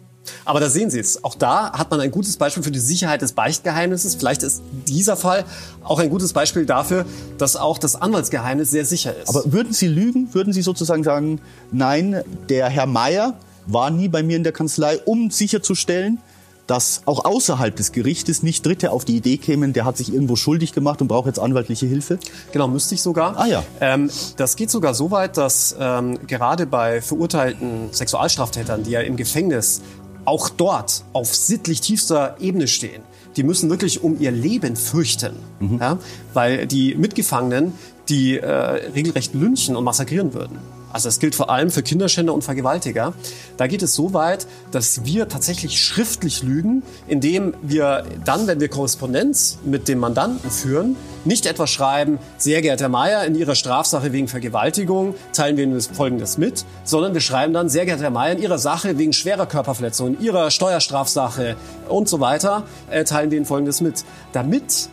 Aber 0.44 0.60
da 0.60 0.70
sehen 0.70 0.90
Sie 0.90 1.00
es. 1.00 1.24
Auch 1.24 1.34
da 1.34 1.72
hat 1.72 1.90
man 1.90 2.00
ein 2.00 2.10
gutes 2.10 2.36
Beispiel 2.36 2.62
für 2.62 2.70
die 2.70 2.78
Sicherheit 2.78 3.22
des 3.22 3.32
Beichtgeheimnisses. 3.32 4.14
Vielleicht 4.14 4.42
ist 4.42 4.62
dieser 4.86 5.16
Fall 5.16 5.44
auch 5.82 5.98
ein 5.98 6.10
gutes 6.10 6.32
Beispiel 6.32 6.64
dafür, 6.64 7.04
dass 7.38 7.56
auch 7.56 7.78
das 7.78 7.96
Anwaltsgeheimnis 7.96 8.70
sehr 8.70 8.84
sicher 8.84 9.16
ist. 9.16 9.28
Aber 9.28 9.52
würden 9.52 9.72
Sie 9.72 9.88
lügen? 9.88 10.32
Würden 10.32 10.52
Sie 10.52 10.62
sozusagen 10.62 11.02
sagen, 11.02 11.40
nein, 11.70 12.22
der 12.48 12.68
Herr 12.68 12.86
Meier 12.86 13.34
war 13.66 13.90
nie 13.90 14.08
bei 14.08 14.22
mir 14.22 14.36
in 14.36 14.44
der 14.44 14.52
Kanzlei, 14.52 14.98
um 14.98 15.30
sicherzustellen, 15.30 16.18
dass 16.66 17.02
auch 17.06 17.24
außerhalb 17.24 17.74
des 17.74 17.92
Gerichtes 17.92 18.42
nicht 18.42 18.64
Dritte 18.64 18.92
auf 18.92 19.04
die 19.04 19.16
Idee 19.16 19.36
kämen, 19.36 19.72
der 19.72 19.84
hat 19.84 19.96
sich 19.96 20.12
irgendwo 20.12 20.36
schuldig 20.36 20.72
gemacht 20.72 21.02
und 21.02 21.08
braucht 21.08 21.26
jetzt 21.26 21.38
anwaltliche 21.38 21.86
Hilfe? 21.86 22.18
Genau, 22.52 22.68
müsste 22.68 22.94
ich 22.94 23.02
sogar. 23.02 23.36
Ah 23.36 23.46
ja. 23.46 23.64
Ähm, 23.80 24.10
das 24.36 24.56
geht 24.56 24.70
sogar 24.70 24.94
so 24.94 25.10
weit, 25.10 25.36
dass 25.36 25.76
ähm, 25.78 26.18
gerade 26.26 26.66
bei 26.66 27.02
verurteilten 27.02 27.92
Sexualstraftätern, 27.92 28.84
die 28.84 28.92
ja 28.92 29.00
im 29.00 29.16
Gefängnis 29.16 29.82
auch 30.24 30.48
dort 30.48 31.02
auf 31.12 31.34
sittlich 31.34 31.80
tiefster 31.80 32.36
Ebene 32.38 32.68
stehen, 32.68 33.02
die 33.36 33.42
müssen 33.42 33.70
wirklich 33.70 34.02
um 34.02 34.20
ihr 34.20 34.30
Leben 34.30 34.76
fürchten, 34.76 35.34
mhm. 35.58 35.78
ja? 35.80 35.98
weil 36.32 36.66
die 36.66 36.94
Mitgefangenen 36.94 37.72
die 38.08 38.38
äh, 38.38 38.48
regelrecht 38.48 39.34
lynchen 39.34 39.76
und 39.76 39.84
massakrieren 39.84 40.34
würden. 40.34 40.58
Also 40.92 41.08
das 41.08 41.18
gilt 41.18 41.34
vor 41.34 41.50
allem 41.50 41.70
für 41.70 41.82
Kinderschänder 41.82 42.34
und 42.34 42.42
Vergewaltiger. 42.42 43.14
Da 43.56 43.66
geht 43.66 43.82
es 43.82 43.94
so 43.94 44.14
weit, 44.14 44.46
dass 44.70 45.04
wir 45.04 45.28
tatsächlich 45.28 45.82
schriftlich 45.82 46.42
lügen, 46.42 46.82
indem 47.08 47.54
wir 47.62 48.04
dann, 48.24 48.46
wenn 48.46 48.60
wir 48.60 48.68
Korrespondenz 48.68 49.58
mit 49.64 49.88
dem 49.88 49.98
Mandanten 49.98 50.50
führen, 50.50 50.96
nicht 51.24 51.46
etwa 51.46 51.66
schreiben, 51.66 52.18
sehr 52.36 52.62
geehrter 52.62 52.84
Herr 52.84 52.88
Mayer, 52.88 53.24
in 53.24 53.34
Ihrer 53.34 53.54
Strafsache 53.54 54.12
wegen 54.12 54.28
Vergewaltigung 54.28 55.14
teilen 55.32 55.56
wir 55.56 55.64
Ihnen 55.64 55.80
Folgendes 55.80 56.36
mit, 56.36 56.64
sondern 56.84 57.14
wir 57.14 57.20
schreiben 57.20 57.52
dann, 57.52 57.68
sehr 57.68 57.84
geehrter 57.84 58.02
Herr 58.02 58.10
Mayer, 58.10 58.32
in 58.32 58.42
Ihrer 58.42 58.58
Sache 58.58 58.98
wegen 58.98 59.12
schwerer 59.12 59.46
Körperverletzung, 59.46 60.14
in 60.14 60.20
Ihrer 60.20 60.50
Steuerstrafsache 60.50 61.56
und 61.88 62.08
so 62.08 62.20
weiter, 62.20 62.64
äh, 62.90 63.04
teilen 63.04 63.30
wir 63.30 63.38
Ihnen 63.38 63.46
Folgendes 63.46 63.80
mit. 63.80 64.04
Damit 64.32 64.88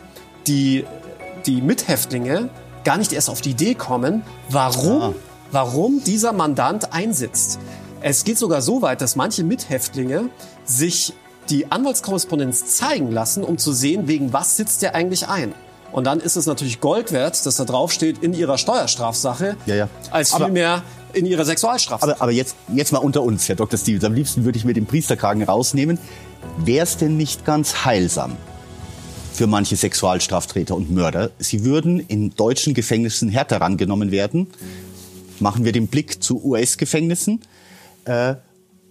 die, 0.46 0.84
die 1.46 1.60
Mithäftlinge 1.60 2.48
gar 2.84 2.96
nicht 2.96 3.12
erst 3.12 3.28
auf 3.28 3.40
die 3.40 3.50
Idee 3.50 3.74
kommen, 3.74 4.22
warum 4.48 5.00
ja 5.00 5.14
warum 5.52 6.02
dieser 6.04 6.32
Mandant 6.32 6.92
einsitzt. 6.92 7.58
Es 8.00 8.24
geht 8.24 8.38
sogar 8.38 8.62
so 8.62 8.82
weit, 8.82 9.00
dass 9.00 9.16
manche 9.16 9.44
Mithäftlinge 9.44 10.30
sich 10.64 11.12
die 11.50 11.70
Anwaltskorrespondenz 11.70 12.76
zeigen 12.76 13.10
lassen, 13.10 13.44
um 13.44 13.58
zu 13.58 13.72
sehen, 13.72 14.08
wegen 14.08 14.32
was 14.32 14.56
sitzt 14.56 14.82
der 14.82 14.94
eigentlich 14.94 15.28
ein. 15.28 15.54
Und 15.92 16.04
dann 16.04 16.20
ist 16.20 16.36
es 16.36 16.46
natürlich 16.46 16.80
Gold 16.80 17.12
wert, 17.12 17.44
dass 17.44 17.56
da 17.56 17.64
drauf 17.64 17.92
steht 17.92 18.22
in 18.22 18.32
ihrer 18.32 18.58
Steuerstrafsache, 18.58 19.56
ja, 19.66 19.74
ja. 19.74 19.88
als 20.12 20.32
vielmehr 20.34 20.82
in 21.12 21.26
ihrer 21.26 21.44
Sexualstrafsache. 21.44 22.12
Aber, 22.12 22.22
aber 22.22 22.32
jetzt, 22.32 22.54
jetzt 22.72 22.92
mal 22.92 22.98
unter 22.98 23.22
uns, 23.22 23.48
Herr 23.48 23.56
Dr. 23.56 23.76
Stevens. 23.78 24.04
Am 24.04 24.14
liebsten 24.14 24.44
würde 24.44 24.56
ich 24.56 24.64
mir 24.64 24.74
den 24.74 24.86
Priesterkragen 24.86 25.42
rausnehmen. 25.42 25.98
Wäre 26.58 26.84
es 26.84 26.96
denn 26.96 27.16
nicht 27.16 27.44
ganz 27.44 27.84
heilsam, 27.84 28.36
für 29.32 29.46
manche 29.46 29.74
Sexualstraftäter 29.74 30.76
und 30.76 30.90
Mörder. 30.90 31.30
Sie 31.38 31.64
würden 31.64 31.98
in 31.98 32.34
deutschen 32.34 32.74
Gefängnissen 32.74 33.28
härter 33.28 33.60
rangenommen 33.60 34.10
werden. 34.10 34.48
Machen 35.40 35.64
wir 35.64 35.72
den 35.72 35.88
Blick 35.88 36.22
zu 36.22 36.44
US-Gefängnissen. 36.44 37.40
Äh, 38.04 38.36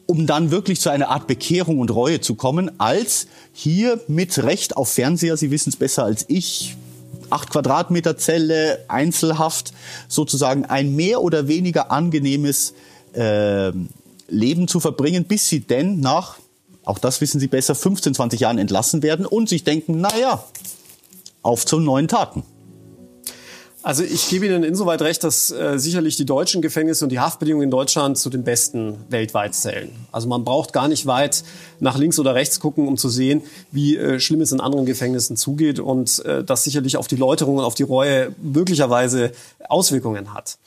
um 0.05 0.25
dann 0.25 0.49
wirklich 0.49 0.81
zu 0.81 0.89
einer 0.89 1.09
Art 1.09 1.27
Bekehrung 1.27 1.77
und 1.77 1.91
Reue 1.91 2.19
zu 2.19 2.33
kommen, 2.33 2.79
als 2.79 3.27
hier 3.53 4.01
mit 4.07 4.39
Recht 4.39 4.75
auf 4.75 4.89
Fernseher, 4.89 5.37
Sie 5.37 5.51
wissen 5.51 5.69
es 5.69 5.75
besser 5.75 6.03
als 6.03 6.25
ich, 6.27 6.75
acht 7.29 7.51
Quadratmeter 7.51 8.17
Zelle, 8.17 8.85
Einzelhaft, 8.87 9.71
sozusagen 10.07 10.65
ein 10.65 10.95
mehr 10.95 11.21
oder 11.21 11.47
weniger 11.47 11.91
angenehmes 11.91 12.73
äh, 13.13 13.71
Leben 14.27 14.67
zu 14.67 14.79
verbringen, 14.79 15.25
bis 15.25 15.47
sie 15.47 15.59
denn 15.59 15.99
nach, 15.99 16.37
auch 16.85 16.97
das 16.97 17.21
wissen 17.21 17.39
Sie 17.39 17.47
besser, 17.47 17.75
15, 17.75 18.15
20 18.15 18.39
Jahren 18.39 18.57
entlassen 18.57 19.03
werden 19.03 19.25
und 19.25 19.47
sich 19.49 19.63
denken, 19.63 20.01
na 20.01 20.09
ja, 20.17 20.43
auf 21.41 21.65
zu 21.65 21.79
neuen 21.79 22.07
Taten. 22.07 22.43
Also 23.81 24.03
ich 24.03 24.27
gebe 24.29 24.45
Ihnen 24.45 24.63
insoweit 24.63 25.01
recht, 25.01 25.23
dass 25.23 25.51
äh, 25.51 25.79
sicherlich 25.79 26.17
die 26.17 26.25
deutschen 26.25 26.61
Gefängnisse 26.61 27.05
und 27.05 27.11
die 27.11 27.19
Haftbedingungen 27.19 27.65
in 27.65 27.71
Deutschland 27.71 28.17
zu 28.17 28.29
den 28.29 28.43
besten 28.43 28.97
weltweit 29.09 29.55
zählen. 29.55 29.89
Also 30.11 30.27
man 30.27 30.43
braucht 30.43 30.73
gar 30.73 30.89
nicht 30.89 31.05
weit 31.05 31.45
nach 31.79 31.97
links 31.97 32.19
oder 32.19 32.35
rechts 32.35 32.59
gucken, 32.59 32.89
um 32.89 32.97
zu 32.97 33.07
sehen, 33.07 33.41
wie 33.71 33.95
äh, 33.95 34.19
schlimm 34.19 34.41
es 34.41 34.51
in 34.51 34.59
anderen 34.59 34.85
Gefängnissen 34.85 35.37
zugeht 35.37 35.79
und 35.79 36.23
äh, 36.25 36.43
das 36.43 36.65
sicherlich 36.65 36.97
auf 36.97 37.07
die 37.07 37.15
Läuterung 37.15 37.57
und 37.57 37.63
auf 37.63 37.75
die 37.75 37.83
Reue 37.83 38.35
möglicherweise 38.41 39.31
Auswirkungen 39.69 40.33
hat. 40.33 40.57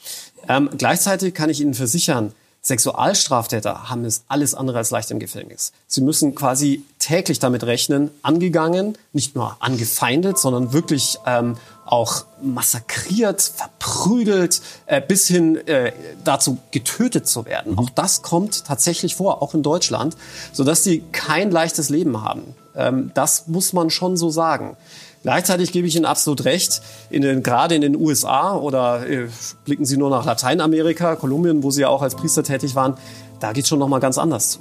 Ähm, 0.49 0.71
gleichzeitig 0.79 1.35
kann 1.35 1.51
ich 1.51 1.61
Ihnen 1.61 1.75
versichern, 1.75 2.33
Sexualstraftäter 2.65 3.91
haben 3.91 4.05
es 4.05 4.23
alles 4.29 4.55
andere 4.55 4.79
als 4.79 4.93
leicht 4.93 5.11
im 5.11 5.19
Gefängnis. 5.19 5.73
Sie 5.89 6.01
müssen 6.01 6.37
quasi 6.37 6.85
täglich 7.01 7.41
damit 7.41 7.65
rechnen, 7.65 8.11
angegangen, 8.23 8.97
nicht 9.13 9.35
nur 9.35 9.57
angefeindet, 9.59 10.39
sondern 10.39 10.73
wirklich 10.73 11.19
ähm, 11.27 11.57
auch 11.85 12.25
massakriert, 12.41 13.43
verprügelt, 13.43 14.63
äh, 14.87 15.01
bis 15.01 15.27
hin 15.27 15.57
äh, 15.67 15.93
dazu 16.25 16.59
getötet 16.71 17.27
zu 17.27 17.45
werden. 17.45 17.73
Mhm. 17.73 17.79
Auch 17.79 17.91
das 17.91 18.23
kommt 18.23 18.65
tatsächlich 18.65 19.17
vor, 19.17 19.43
auch 19.43 19.55
in 19.55 19.63
Deutschland, 19.63 20.17
sodass 20.53 20.85
sie 20.85 21.03
kein 21.13 21.51
leichtes 21.51 21.89
Leben 21.89 22.23
haben. 22.23 22.55
Ähm, 22.75 23.11
das 23.15 23.49
muss 23.49 23.73
man 23.73 23.91
schon 23.91 24.17
so 24.17 24.31
sagen. 24.31 24.77
Gleichzeitig 25.23 25.71
gebe 25.71 25.87
ich 25.87 25.95
Ihnen 25.95 26.05
absolut 26.05 26.45
recht, 26.45 26.83
in 27.09 27.23
den, 27.23 27.43
gerade 27.45 27.77
in 27.77 27.81
den 27.81 27.97
USA 27.97 28.57
oder 28.57 29.09
äh, 29.09 29.29
blicken 29.65 29.85
Sie 29.85 29.97
nur 29.97 30.11
nach 30.11 30.25
Lateinamerika, 30.25 31.15
Kolumbien, 31.15 31.63
wo 31.63 31.71
Sie 31.71 31.83
ja 31.83 31.89
auch 31.89 32.03
als 32.03 32.17
Priester 32.17 32.43
tätig 32.43 32.75
waren, 32.75 32.97
da 33.39 33.53
geht 33.53 33.65
es 33.65 33.69
schon 33.69 33.79
noch 33.79 33.89
mal 33.89 34.01
ganz 34.01 34.19
anders 34.19 34.51
zu. 34.51 34.61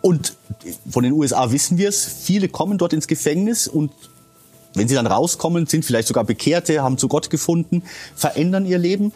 Und 0.00 0.34
von 0.90 1.02
den 1.02 1.12
USA 1.12 1.50
wissen 1.50 1.78
wir 1.78 1.88
es, 1.88 2.04
viele 2.04 2.48
kommen 2.48 2.78
dort 2.78 2.92
ins 2.92 3.08
Gefängnis 3.08 3.66
und 3.66 3.90
wenn 4.74 4.88
sie 4.88 4.94
dann 4.94 5.06
rauskommen, 5.06 5.66
sind 5.66 5.84
vielleicht 5.84 6.08
sogar 6.08 6.24
Bekehrte, 6.24 6.82
haben 6.82 6.98
zu 6.98 7.08
Gott 7.08 7.30
gefunden, 7.30 7.82
verändern 8.14 8.66
ihr 8.66 8.78
Leben. 8.78 9.12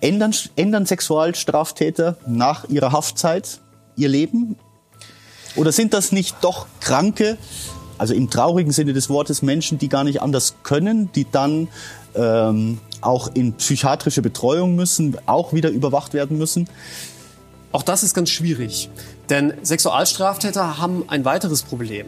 Ändern, 0.00 0.34
ändern 0.56 0.84
Sexualstraftäter 0.84 2.18
nach 2.26 2.68
ihrer 2.68 2.92
Haftzeit 2.92 3.60
ihr 3.96 4.08
Leben? 4.08 4.56
Oder 5.56 5.72
sind 5.72 5.94
das 5.94 6.12
nicht 6.12 6.36
doch 6.40 6.66
kranke, 6.80 7.38
also 7.96 8.12
im 8.12 8.28
traurigen 8.28 8.72
Sinne 8.72 8.92
des 8.92 9.08
Wortes, 9.08 9.40
Menschen, 9.40 9.78
die 9.78 9.88
gar 9.88 10.04
nicht 10.04 10.20
anders 10.20 10.56
können, 10.64 11.10
die 11.12 11.26
dann 11.30 11.68
ähm, 12.14 12.80
auch 13.00 13.30
in 13.34 13.54
psychiatrische 13.54 14.20
Betreuung 14.20 14.74
müssen, 14.74 15.16
auch 15.26 15.52
wieder 15.52 15.70
überwacht 15.70 16.12
werden 16.12 16.38
müssen? 16.38 16.68
Auch 17.70 17.82
das 17.82 18.02
ist 18.02 18.14
ganz 18.14 18.30
schwierig, 18.30 18.90
denn 19.30 19.54
Sexualstraftäter 19.62 20.78
haben 20.78 21.04
ein 21.08 21.24
weiteres 21.24 21.62
Problem. 21.62 22.06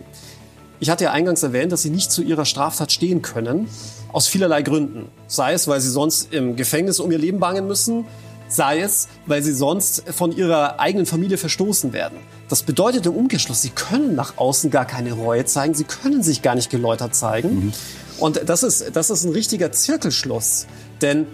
Ich 0.79 0.91
hatte 0.91 1.05
ja 1.05 1.13
eingangs 1.13 1.43
erwähnt, 1.43 1.73
dass 1.73 1.83
sie 1.83 1.91
nicht 1.91 2.11
zu 2.11 2.23
ihrer 2.23 2.45
Straftat 2.45 2.93
stehen 2.93 3.23
können, 3.23 3.69
aus 4.13 4.27
vielerlei 4.27 4.63
Gründen. 4.63 5.09
Sei 5.27 5.53
es, 5.53 5.69
weil 5.69 5.81
sie 5.81 5.91
sonst 5.91 6.33
im 6.33 6.57
Gefängnis 6.57 7.01
um 7.01 7.11
ihr 7.11 7.19
Leben 7.19 7.41
bangen 7.41 7.67
müssen, 7.67 8.05
sei 8.49 8.81
es, 8.81 9.09
weil 9.27 9.43
sie 9.43 9.53
sonst 9.53 10.05
von 10.11 10.37
ihrer 10.37 10.79
eigenen 10.79 11.07
Familie 11.07 11.39
verstoßen 11.39 11.93
werden. 11.93 12.19
Das 12.49 12.63
bedeutet 12.63 13.07
im 13.07 13.13
Umkehrschluss, 13.13 13.63
sie 13.63 13.71
können 13.71 14.15
nach 14.15 14.37
außen 14.37 14.71
gar 14.71 14.85
keine 14.85 15.13
Reue 15.13 15.45
zeigen, 15.45 15.75
sie 15.75 15.85
können 15.85 16.23
sich 16.23 16.43
gar 16.43 16.55
nicht 16.55 16.71
geläutert 16.71 17.15
zeigen. 17.15 17.67
Mhm. 17.67 17.73
Und 18.19 18.49
das 18.49 18.63
ist, 18.63 18.95
das 18.95 19.11
ist 19.11 19.25
ein 19.25 19.33
richtiger 19.33 19.73
Zirkelschluss. 19.73 20.67
Denn 21.03 21.27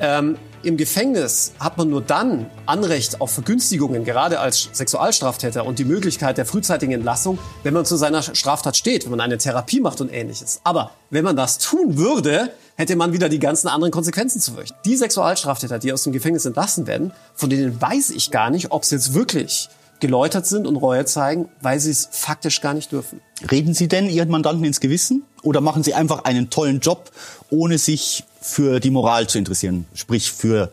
ähm, 0.00 0.36
im 0.62 0.76
Gefängnis 0.76 1.52
hat 1.58 1.78
man 1.78 1.88
nur 1.88 2.02
dann 2.02 2.46
Anrecht 2.66 3.20
auf 3.20 3.32
Vergünstigungen, 3.32 4.04
gerade 4.04 4.40
als 4.40 4.68
Sexualstraftäter 4.72 5.64
und 5.64 5.78
die 5.78 5.84
Möglichkeit 5.84 6.36
der 6.38 6.44
frühzeitigen 6.44 6.92
Entlassung, 6.92 7.38
wenn 7.62 7.72
man 7.72 7.86
zu 7.86 7.96
seiner 7.96 8.22
Straftat 8.22 8.76
steht, 8.76 9.04
wenn 9.04 9.12
man 9.12 9.20
eine 9.20 9.38
Therapie 9.38 9.80
macht 9.80 10.00
und 10.00 10.12
ähnliches. 10.12 10.60
Aber 10.64 10.90
wenn 11.08 11.24
man 11.24 11.36
das 11.36 11.58
tun 11.58 11.96
würde, 11.96 12.50
hätte 12.76 12.96
man 12.96 13.12
wieder 13.12 13.28
die 13.28 13.38
ganzen 13.38 13.68
anderen 13.68 13.90
Konsequenzen 13.90 14.40
zu 14.40 14.52
fürchten. 14.52 14.76
Die 14.84 14.96
Sexualstraftäter, 14.96 15.78
die 15.78 15.92
aus 15.92 16.02
dem 16.02 16.12
Gefängnis 16.12 16.44
entlassen 16.44 16.86
werden, 16.86 17.12
von 17.34 17.48
denen 17.48 17.80
weiß 17.80 18.10
ich 18.10 18.30
gar 18.30 18.50
nicht, 18.50 18.70
ob 18.70 18.84
sie 18.84 18.96
jetzt 18.96 19.14
wirklich 19.14 19.70
geläutert 20.00 20.46
sind 20.46 20.66
und 20.66 20.76
Reue 20.76 21.04
zeigen, 21.04 21.48
weil 21.60 21.78
sie 21.78 21.90
es 21.90 22.08
faktisch 22.10 22.60
gar 22.60 22.74
nicht 22.74 22.90
dürfen. 22.90 23.20
Reden 23.50 23.74
Sie 23.74 23.86
denn 23.86 24.08
Ihren 24.08 24.30
Mandanten 24.30 24.64
ins 24.64 24.80
Gewissen 24.80 25.24
oder 25.42 25.60
machen 25.60 25.82
Sie 25.82 25.94
einfach 25.94 26.24
einen 26.24 26.50
tollen 26.50 26.80
Job, 26.80 27.10
ohne 27.50 27.78
sich 27.78 28.24
für 28.40 28.80
die 28.80 28.90
Moral 28.90 29.28
zu 29.28 29.38
interessieren, 29.38 29.86
sprich 29.94 30.32
für 30.32 30.72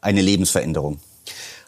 eine 0.00 0.22
Lebensveränderung? 0.22 0.98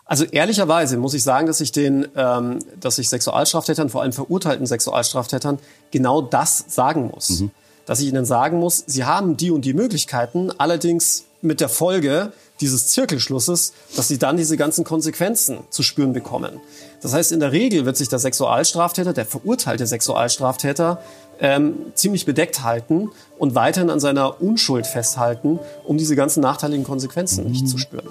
Also 0.06 0.24
ehrlicherweise 0.24 0.98
muss 0.98 1.14
ich 1.14 1.22
sagen, 1.22 1.46
dass 1.46 1.60
ich 1.60 1.72
den, 1.72 2.06
ähm, 2.14 2.58
dass 2.78 2.98
ich 2.98 3.08
Sexualstraftätern, 3.08 3.88
vor 3.88 4.02
allem 4.02 4.12
verurteilten 4.12 4.66
Sexualstraftätern, 4.66 5.58
genau 5.90 6.20
das 6.20 6.64
sagen 6.68 7.10
muss. 7.12 7.40
Mhm. 7.40 7.50
Dass 7.86 8.00
ich 8.00 8.08
ihnen 8.08 8.24
sagen 8.24 8.58
muss, 8.58 8.84
sie 8.86 9.04
haben 9.04 9.36
die 9.36 9.50
und 9.50 9.64
die 9.64 9.74
Möglichkeiten, 9.74 10.50
allerdings 10.58 11.24
mit 11.42 11.60
der 11.60 11.68
Folge 11.68 12.32
dieses 12.60 12.86
Zirkelschlusses, 12.88 13.72
dass 13.96 14.08
sie 14.08 14.18
dann 14.18 14.36
diese 14.36 14.56
ganzen 14.56 14.84
Konsequenzen 14.84 15.58
zu 15.70 15.82
spüren 15.82 16.12
bekommen. 16.12 16.60
Das 17.02 17.12
heißt, 17.12 17.32
in 17.32 17.40
der 17.40 17.52
Regel 17.52 17.84
wird 17.84 17.96
sich 17.96 18.08
der 18.08 18.18
Sexualstraftäter, 18.18 19.12
der 19.12 19.26
verurteilte 19.26 19.86
Sexualstraftäter, 19.86 21.02
ähm, 21.40 21.74
ziemlich 21.94 22.26
bedeckt 22.26 22.62
halten 22.62 23.10
und 23.38 23.54
weiterhin 23.54 23.90
an 23.90 24.00
seiner 24.00 24.40
Unschuld 24.40 24.86
festhalten, 24.86 25.58
um 25.84 25.98
diese 25.98 26.16
ganzen 26.16 26.40
nachteiligen 26.40 26.84
Konsequenzen 26.84 27.44
mhm. 27.44 27.50
nicht 27.50 27.68
zu 27.68 27.78
spüren. 27.78 28.08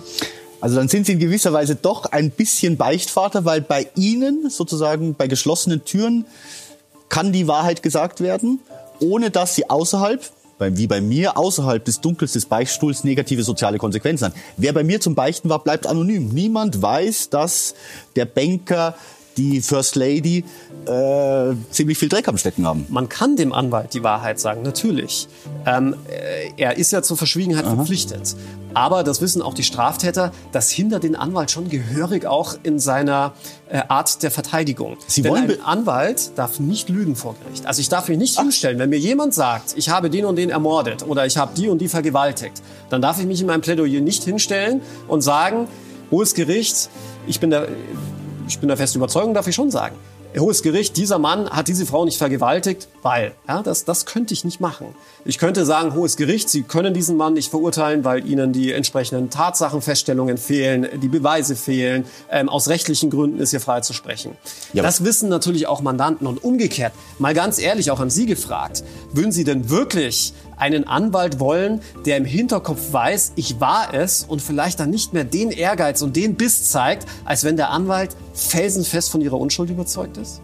Also 0.62 0.78
dann 0.78 0.88
sind 0.88 1.06
Sie 1.06 1.14
in 1.14 1.20
gewisser 1.20 1.52
Weise 1.52 1.76
doch 1.76 2.06
ein 2.06 2.32
bisschen 2.32 2.78
Beichtvater, 2.78 3.44
weil 3.44 3.60
bei 3.60 3.88
Ihnen 3.96 4.50
sozusagen 4.50 5.14
bei 5.14 5.28
geschlossenen 5.28 5.84
Türen 5.84 6.26
kann 7.10 7.34
die 7.34 7.48
Wahrheit 7.48 7.84
gesagt 7.84 8.22
werden, 8.22 8.60
ohne 9.00 9.30
dass 9.30 9.56
Sie 9.56 9.70
außerhalb 9.70 10.22
wie 10.60 10.88
bei 10.88 11.02
mir 11.02 11.38
außerhalb 11.38 11.84
des 11.84 12.00
Dunkels 12.00 12.32
des 12.34 12.46
Beichtstuhls 12.46 13.04
negative 13.04 13.44
soziale 13.44 13.78
Konsequenzen 13.78 14.26
haben. 14.26 14.36
Wer 14.56 14.72
bei 14.72 14.84
mir 14.84 15.02
zum 15.02 15.14
Beichten 15.14 15.50
war, 15.50 15.62
bleibt 15.62 15.86
anonym. 15.86 16.30
Niemand 16.30 16.82
weiß, 16.82 17.30
dass 17.30 17.76
der 18.16 18.24
Banker 18.26 18.96
die 19.36 19.62
First 19.62 19.96
Lady 19.96 20.46
äh, 20.88 21.56
ziemlich 21.72 21.98
viel 21.98 22.10
Dreck 22.10 22.28
am 22.28 22.38
Stecken 22.38 22.66
haben. 22.66 22.86
Man 22.90 23.10
kann 23.10 23.36
dem 23.36 23.54
Anwalt 23.54 23.94
die 23.94 24.04
Wahrheit 24.04 24.40
sagen, 24.40 24.62
natürlich. 24.64 25.28
Ähm, 25.66 25.96
äh, 26.10 26.52
er 26.58 26.78
ist 26.78 26.92
ja 26.92 27.02
zur 27.02 27.18
Verschwiegenheit 27.18 27.66
Aha. 27.66 27.76
verpflichtet. 27.76 28.36
Aber 28.74 29.04
das 29.04 29.22
wissen 29.22 29.42
auch 29.42 29.54
die 29.54 29.64
Straftäter, 29.64 30.32
das 30.52 30.72
hindert 30.72 31.04
den 31.04 31.16
Anwalt 31.16 31.52
schon 31.52 31.70
gehörig 31.70 32.26
auch 32.26 32.56
in 32.64 32.80
seiner 32.80 33.34
äh, 33.70 33.82
Art 33.88 34.24
der 34.24 34.32
Verteidigung. 34.32 34.98
Sie 35.08 35.22
Denn 35.22 35.32
wollen 35.32 35.52
ein 35.52 35.62
Anwalt 35.62 36.32
darf 36.36 36.60
nicht 36.60 36.90
lügen 36.90 37.16
vor 37.16 37.36
Gericht. 37.44 37.66
Also 37.66 37.82
ich 37.82 37.90
darf 37.90 38.08
mich 38.08 38.18
nicht 38.18 38.38
Ach. 38.38 38.44
hinstellen, 38.44 38.80
wenn 38.80 38.90
mir 38.90 39.00
jemand 39.00 39.34
sagt, 39.34 39.76
ich 39.78 39.90
habe 39.90 40.10
den 40.10 40.26
und 40.26 40.38
den 40.38 40.50
ermordet 40.50 41.08
oder 41.08 41.26
ich 41.26 41.38
habe 41.38 41.54
die 41.56 41.68
und 41.68 41.80
die 41.80 41.88
vergewaltigt, 41.88 42.62
dann 42.90 43.02
darf 43.02 43.20
ich 43.20 43.26
mich 43.26 43.42
in 43.42 43.48
meinem 43.48 43.62
Plädoyer 43.62 44.02
nicht 44.02 44.24
hinstellen 44.24 44.82
und 45.08 45.22
sagen, 45.22 45.68
hohes 46.10 46.34
Gericht, 46.34 46.90
ich 47.28 47.40
bin 47.40 47.52
der 47.52 47.68
ich 48.48 48.60
bin 48.60 48.68
der 48.68 48.78
festen 48.78 48.98
Überzeugung, 48.98 49.34
darf 49.34 49.48
ich 49.48 49.56
schon 49.56 49.72
sagen. 49.72 49.96
Hohes 50.40 50.64
Gericht, 50.64 50.98
dieser 50.98 51.20
Mann 51.20 51.50
hat 51.50 51.68
diese 51.68 51.86
Frau 51.86 52.06
nicht 52.06 52.18
vergewaltigt, 52.18 52.88
weil, 53.02 53.34
ja, 53.48 53.62
das, 53.62 53.86
das 53.86 54.06
könnte 54.06 54.34
ich 54.34 54.44
nicht 54.44 54.60
machen. 54.60 54.88
Ich 55.26 55.38
könnte 55.38 55.66
sagen, 55.66 55.94
Hohes 55.94 56.18
Gericht, 56.18 56.50
Sie 56.50 56.64
können 56.64 56.94
diesen 56.94 57.18
Mann 57.18 57.34
nicht 57.34 57.50
verurteilen, 57.50 58.04
weil 58.04 58.28
Ihnen 58.28 58.52
die 58.52 58.72
entsprechenden 58.72 59.30
Tatsachenfeststellungen 59.30 60.38
fehlen, 60.38 60.88
die 61.02 61.08
Beweise 61.08 61.56
fehlen. 61.56 62.06
Ähm, 62.32 62.50
aus 62.50 62.68
rechtlichen 62.68 63.10
Gründen 63.10 63.40
ist 63.40 63.52
hier 63.52 63.60
frei 63.60 63.82
zu 63.82 63.94
sprechen. 63.94 64.36
Ja. 64.74 64.84
Das 64.84 65.04
wissen 65.04 65.30
natürlich 65.30 65.68
auch 65.68 65.82
Mandanten 65.82 66.28
und 66.28 66.44
umgekehrt. 66.44 66.94
Mal 67.20 67.34
ganz 67.34 67.60
ehrlich, 67.60 67.92
auch 67.92 68.00
an 68.00 68.10
Sie 68.10 68.26
gefragt, 68.26 68.84
würden 69.12 69.32
Sie 69.32 69.44
denn 69.44 69.70
wirklich 69.70 70.34
einen 70.64 70.88
Anwalt 70.88 71.42
wollen, 71.42 71.82
der 72.06 72.16
im 72.16 72.24
Hinterkopf 72.24 72.94
weiß, 72.94 73.34
ich 73.36 73.60
war 73.60 73.94
es 73.94 74.24
und 74.24 74.42
vielleicht 74.42 74.80
dann 74.80 74.90
nicht 74.90 75.12
mehr 75.12 75.26
den 75.26 75.52
Ehrgeiz 75.52 76.02
und 76.02 76.16
den 76.16 76.36
Biss 76.36 76.72
zeigt, 76.72 77.06
als 77.26 77.44
wenn 77.44 77.58
der 77.58 77.70
Anwalt 77.70 78.16
felsenfest 78.34 79.12
von 79.12 79.20
ihrer 79.20 79.38
Unschuld 79.38 79.70
überzeugt 79.70 80.16
ist? 80.16 80.42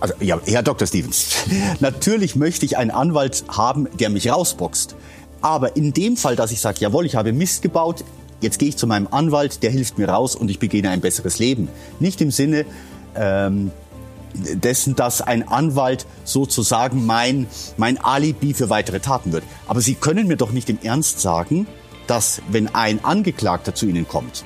Also, 0.00 0.14
ja, 0.20 0.40
Herr 0.46 0.62
Dr. 0.62 0.88
Stevens, 0.88 1.26
natürlich 1.80 2.36
möchte 2.36 2.64
ich 2.64 2.78
einen 2.78 2.90
Anwalt 2.90 3.44
haben, 3.48 3.86
der 3.98 4.08
mich 4.08 4.30
rausboxt. 4.30 4.96
Aber 5.42 5.76
in 5.76 5.92
dem 5.92 6.16
Fall, 6.16 6.36
dass 6.36 6.52
ich 6.52 6.60
sage, 6.60 6.78
jawohl, 6.80 7.04
ich 7.04 7.14
habe 7.14 7.34
Mist 7.34 7.60
gebaut, 7.60 8.02
jetzt 8.40 8.58
gehe 8.58 8.70
ich 8.70 8.78
zu 8.78 8.86
meinem 8.86 9.08
Anwalt, 9.10 9.62
der 9.62 9.70
hilft 9.70 9.98
mir 9.98 10.08
raus 10.08 10.36
und 10.36 10.50
ich 10.50 10.58
beginne 10.58 10.88
ein 10.88 11.02
besseres 11.02 11.38
Leben. 11.38 11.68
Nicht 11.98 12.22
im 12.22 12.30
Sinne, 12.30 12.64
ähm, 13.14 13.72
dessen, 14.54 14.96
dass 14.96 15.20
ein 15.20 15.46
Anwalt 15.48 16.06
sozusagen 16.24 17.06
mein, 17.06 17.46
mein 17.76 17.98
Alibi 17.98 18.54
für 18.54 18.70
weitere 18.70 19.00
Taten 19.00 19.32
wird. 19.32 19.44
Aber 19.66 19.80
Sie 19.80 19.94
können 19.94 20.26
mir 20.26 20.36
doch 20.36 20.52
nicht 20.52 20.70
im 20.70 20.78
Ernst 20.82 21.20
sagen, 21.20 21.66
dass 22.06 22.42
wenn 22.50 22.74
ein 22.74 23.04
Angeklagter 23.04 23.74
zu 23.74 23.86
Ihnen 23.86 24.06
kommt, 24.06 24.44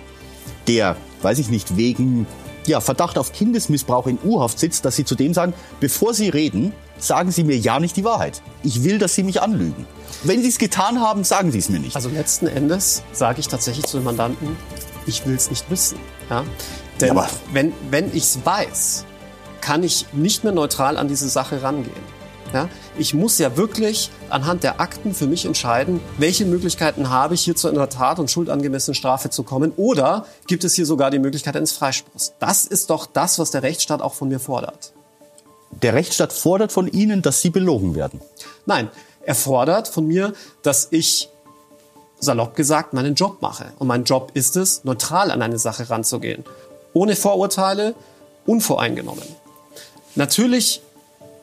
der, 0.69 0.97
weiß 1.23 1.39
ich 1.39 1.49
nicht, 1.49 1.77
wegen 1.77 2.27
ja, 2.67 2.81
Verdacht 2.81 3.19
auf 3.19 3.33
Kindesmissbrauch 3.33 4.07
in 4.07 4.19
U-Haft 4.25 4.59
sitzt, 4.59 4.85
dass 4.85 4.97
Sie 4.97 5.05
zu 5.05 5.15
dem 5.15 5.35
sagen, 5.35 5.55
bevor 5.81 6.15
Sie 6.15 6.29
reden, 6.29 6.73
sagen 6.99 7.31
Sie 7.31 7.45
mir 7.45 7.57
ja 7.57 7.81
nicht 7.81 7.97
die 7.97 8.05
Wahrheit. 8.05 8.43
Ich 8.63 8.85
will, 8.85 8.99
dass 8.99 9.15
Sie 9.15 9.23
mich 9.23 9.43
anlügen. 9.43 9.87
Wenn 10.23 10.43
Sie 10.43 10.49
es 10.49 10.59
getan 10.59 11.01
haben, 11.01 11.25
sagen 11.25 11.53
Sie 11.53 11.59
es 11.59 11.69
mir 11.69 11.81
nicht. 11.81 11.97
Also 11.97 12.09
letzten 12.09 12.47
Endes 12.47 13.03
sage 13.13 13.41
ich 13.41 13.49
tatsächlich 13.49 13.87
zu 13.87 13.99
den 13.99 14.05
Mandanten, 14.05 14.57
ich 15.07 15.27
will 15.27 15.35
es 15.35 15.51
nicht 15.51 15.71
wissen. 15.71 15.99
Ja? 16.31 16.45
Denn 17.01 17.17
ja, 17.17 17.29
wenn, 17.53 17.73
wenn 17.91 18.09
ich 18.09 18.23
es 18.23 18.39
weiß, 18.45 19.05
kann 19.65 19.83
ich 19.83 20.05
nicht 20.13 20.45
mehr 20.45 20.53
neutral 20.53 20.99
an 20.99 21.09
diese 21.09 21.27
Sache 21.27 21.63
rangehen. 21.63 21.97
Ja? 22.53 22.69
Ich 22.99 23.15
muss 23.15 23.39
ja 23.39 23.57
wirklich 23.57 24.11
anhand 24.29 24.63
der 24.63 24.79
Akten 24.79 25.15
für 25.15 25.27
mich 25.27 25.47
entscheiden, 25.47 26.01
welche 26.19 26.45
Möglichkeiten 26.45 27.09
habe 27.09 27.33
ich, 27.33 27.41
hier 27.41 27.57
zu 27.57 27.69
einer 27.69 27.89
Tat 27.89 28.19
und 28.19 28.31
schuldangemessenen 28.31 28.95
Strafe 28.95 29.31
zu 29.31 29.43
kommen 29.43 29.73
oder 29.77 30.27
gibt 30.47 30.65
es 30.65 30.75
hier 30.75 30.85
sogar 30.85 31.11
die 31.11 31.19
Möglichkeit 31.19 31.57
eines 31.57 31.73
Freispruchs. 31.73 32.35
Das 32.41 32.67
ist 32.67 32.91
doch 32.91 33.07
das, 33.07 33.39
was 33.39 33.53
der 33.53 33.63
Rechtsstaat 33.63 34.03
auch 34.03 34.13
von 34.13 34.29
mir 34.29 34.39
fordert. 34.39 34.93
Der 35.83 35.95
Rechtsstaat 35.95 36.35
fordert 36.35 36.71
von 36.71 36.87
Ihnen, 36.87 37.23
dass 37.23 37.41
Sie 37.41 37.49
belogen 37.49 37.95
werden. 37.95 38.21
Nein, 38.67 38.91
er 39.23 39.35
fordert 39.35 39.89
von 39.89 40.07
mir, 40.07 40.35
dass 40.63 40.89
ich 40.91 41.31
salopp 42.21 42.55
gesagt 42.55 42.93
meinen 42.93 43.15
Job 43.15 43.41
mache. 43.41 43.73
Und 43.79 43.87
mein 43.87 44.05
Job 44.05 44.31
ist 44.35 44.59
es, 44.59 44.85
neutral 44.85 45.31
an 45.31 45.41
eine 45.41 45.59
Sache 45.59 45.89
ranzugehen. 45.89 46.45
Ohne 46.93 47.17
Vorurteile, 47.17 47.95
unvoreingenommen. 48.45 49.44
Natürlich 50.15 50.81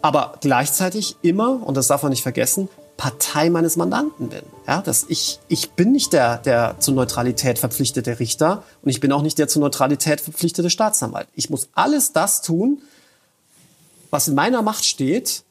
aber 0.01 0.33
gleichzeitig 0.41 1.15
immer, 1.21 1.65
und 1.65 1.77
das 1.77 1.87
darf 1.87 2.03
man 2.03 2.11
nicht 2.11 2.23
vergessen, 2.23 2.69
Partei 2.97 3.49
meines 3.49 3.77
Mandanten 3.77 4.29
bin. 4.29 4.43
Ja, 4.67 4.81
dass 4.81 5.05
ich, 5.07 5.39
ich 5.47 5.71
bin 5.71 5.91
nicht 5.91 6.13
der, 6.13 6.37
der 6.37 6.75
zur 6.79 6.93
Neutralität 6.93 7.57
verpflichtete 7.57 8.19
Richter 8.19 8.63
und 8.83 8.89
ich 8.89 8.99
bin 8.99 9.11
auch 9.11 9.23
nicht 9.23 9.39
der 9.39 9.47
zur 9.47 9.61
Neutralität 9.61 10.21
verpflichtete 10.21 10.69
Staatsanwalt. 10.69 11.27
Ich 11.33 11.49
muss 11.49 11.69
alles 11.73 12.13
das 12.13 12.41
tun, 12.41 12.81
was 14.11 14.27
in 14.27 14.35
meiner 14.35 14.61
Macht 14.61 14.85
steht, 14.85 15.43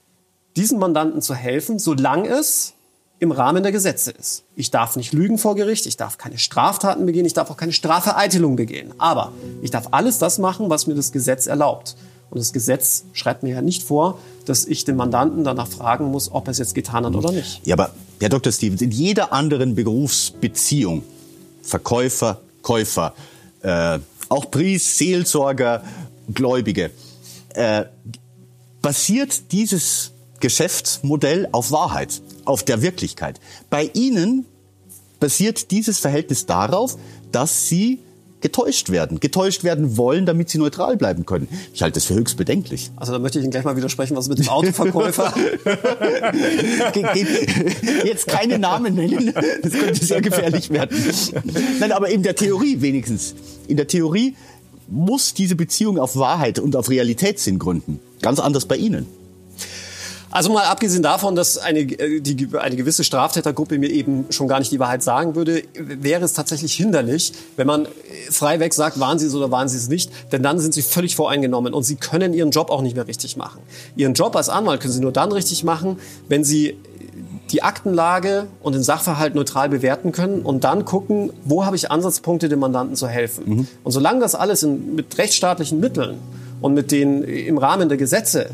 diesen 0.56 0.78
Mandanten 0.78 1.22
zu 1.22 1.34
helfen, 1.34 1.78
solange 1.78 2.28
es 2.28 2.74
im 3.18 3.32
Rahmen 3.32 3.62
der 3.62 3.72
Gesetze 3.72 4.12
ist. 4.12 4.44
Ich 4.54 4.70
darf 4.70 4.96
nicht 4.96 5.12
lügen 5.12 5.36
vor 5.36 5.54
Gericht, 5.54 5.86
ich 5.86 5.96
darf 5.96 6.18
keine 6.18 6.38
Straftaten 6.38 7.04
begehen, 7.04 7.26
ich 7.26 7.34
darf 7.34 7.50
auch 7.50 7.56
keine 7.56 7.72
Strafvereitelung 7.72 8.56
begehen. 8.56 8.94
Aber 8.98 9.32
ich 9.60 9.70
darf 9.70 9.88
alles 9.90 10.18
das 10.18 10.38
machen, 10.38 10.70
was 10.70 10.86
mir 10.86 10.94
das 10.94 11.12
Gesetz 11.12 11.46
erlaubt. 11.46 11.96
Und 12.30 12.38
das 12.38 12.52
Gesetz 12.52 13.04
schreibt 13.12 13.42
mir 13.42 13.54
ja 13.54 13.62
nicht 13.62 13.82
vor, 13.82 14.18
dass 14.44 14.64
ich 14.64 14.84
den 14.84 14.96
Mandanten 14.96 15.44
danach 15.44 15.68
fragen 15.68 16.06
muss, 16.06 16.30
ob 16.30 16.46
er 16.46 16.52
es 16.52 16.58
jetzt 16.58 16.74
getan 16.74 17.04
hat 17.04 17.14
oder 17.14 17.32
nicht. 17.32 17.66
Ja, 17.66 17.74
aber 17.74 17.92
Herr 18.20 18.28
Dr. 18.28 18.52
Stevens, 18.52 18.82
in 18.82 18.90
jeder 18.90 19.32
anderen 19.32 19.74
Berufsbeziehung, 19.74 21.02
Verkäufer, 21.62 22.40
Käufer, 22.62 23.14
äh, 23.62 23.98
auch 24.28 24.50
Priest, 24.50 24.98
Seelsorger, 24.98 25.82
Gläubige, 26.32 26.90
äh, 27.54 27.84
basiert 28.80 29.52
dieses 29.52 30.12
Geschäftsmodell 30.38 31.48
auf 31.52 31.70
Wahrheit, 31.70 32.22
auf 32.44 32.62
der 32.62 32.82
Wirklichkeit. 32.82 33.40
Bei 33.68 33.90
Ihnen 33.92 34.46
basiert 35.18 35.70
dieses 35.70 35.98
Verhältnis 35.98 36.46
darauf, 36.46 36.96
dass 37.32 37.68
Sie 37.68 37.98
getäuscht 38.40 38.90
werden, 38.90 39.20
getäuscht 39.20 39.64
werden 39.64 39.96
wollen, 39.96 40.26
damit 40.26 40.50
sie 40.50 40.58
neutral 40.58 40.96
bleiben 40.96 41.26
können. 41.26 41.48
Ich 41.74 41.82
halte 41.82 41.94
das 41.94 42.04
für 42.04 42.14
höchst 42.14 42.36
bedenklich. 42.36 42.90
Also 42.96 43.12
da 43.12 43.18
möchte 43.18 43.38
ich 43.38 43.44
Ihnen 43.44 43.50
gleich 43.50 43.64
mal 43.64 43.76
widersprechen, 43.76 44.16
was 44.16 44.28
mit 44.28 44.38
dem 44.38 44.48
Autoverkäufer. 44.48 45.32
Jetzt 48.04 48.26
keine 48.26 48.58
Namen 48.58 48.94
nennen, 48.94 49.32
das 49.62 49.72
könnte 49.72 50.04
sehr 50.04 50.20
gefährlich 50.20 50.70
werden. 50.70 50.96
Nein, 51.78 51.92
aber 51.92 52.08
in 52.08 52.22
der 52.22 52.34
Theorie 52.34 52.80
wenigstens. 52.80 53.34
In 53.68 53.76
der 53.76 53.86
Theorie 53.86 54.34
muss 54.88 55.34
diese 55.34 55.54
Beziehung 55.54 55.98
auf 55.98 56.16
Wahrheit 56.16 56.58
und 56.58 56.76
auf 56.76 56.90
Realitätssinn 56.90 57.58
gründen. 57.58 58.00
Ganz 58.22 58.40
anders 58.40 58.66
bei 58.66 58.76
Ihnen. 58.76 59.06
Also 60.30 60.52
mal 60.52 60.64
abgesehen 60.64 61.02
davon, 61.02 61.34
dass 61.34 61.58
eine, 61.58 61.80
äh, 61.80 62.20
die, 62.20 62.48
eine 62.56 62.76
gewisse 62.76 63.02
Straftätergruppe 63.02 63.78
mir 63.78 63.90
eben 63.90 64.26
schon 64.30 64.46
gar 64.46 64.60
nicht 64.60 64.70
die 64.70 64.78
Wahrheit 64.78 65.02
sagen 65.02 65.34
würde, 65.34 65.64
wäre 65.74 66.24
es 66.24 66.34
tatsächlich 66.34 66.74
hinderlich, 66.74 67.32
wenn 67.56 67.66
man 67.66 67.86
äh, 67.86 67.88
freiweg 68.30 68.72
sagt, 68.72 69.00
waren 69.00 69.18
sie 69.18 69.26
es 69.26 69.34
oder 69.34 69.50
waren 69.50 69.68
sie 69.68 69.76
es 69.76 69.88
nicht, 69.88 70.10
denn 70.32 70.42
dann 70.42 70.60
sind 70.60 70.72
sie 70.72 70.82
völlig 70.82 71.16
voreingenommen 71.16 71.74
und 71.74 71.82
sie 71.82 71.96
können 71.96 72.32
ihren 72.32 72.52
Job 72.52 72.70
auch 72.70 72.82
nicht 72.82 72.94
mehr 72.94 73.08
richtig 73.08 73.36
machen. 73.36 73.60
Ihren 73.96 74.14
Job 74.14 74.36
als 74.36 74.48
Anwalt 74.48 74.80
können 74.80 74.92
sie 74.92 75.00
nur 75.00 75.12
dann 75.12 75.32
richtig 75.32 75.64
machen, 75.64 75.98
wenn 76.28 76.44
sie 76.44 76.76
die 77.50 77.64
Aktenlage 77.64 78.46
und 78.62 78.74
den 78.74 78.82
Sachverhalt 78.84 79.34
neutral 79.34 79.68
bewerten 79.68 80.12
können 80.12 80.42
und 80.42 80.62
dann 80.62 80.84
gucken, 80.84 81.32
wo 81.44 81.64
habe 81.64 81.74
ich 81.74 81.90
Ansatzpunkte, 81.90 82.48
dem 82.48 82.60
Mandanten 82.60 82.94
zu 82.94 83.08
helfen. 83.08 83.44
Mhm. 83.46 83.68
Und 83.82 83.90
solange 83.92 84.20
das 84.20 84.36
alles 84.36 84.62
in, 84.62 84.94
mit 84.94 85.18
rechtsstaatlichen 85.18 85.80
Mitteln 85.80 86.18
und 86.60 86.74
mit 86.74 86.92
den 86.92 87.24
im 87.24 87.58
Rahmen 87.58 87.88
der 87.88 87.98
Gesetze 87.98 88.50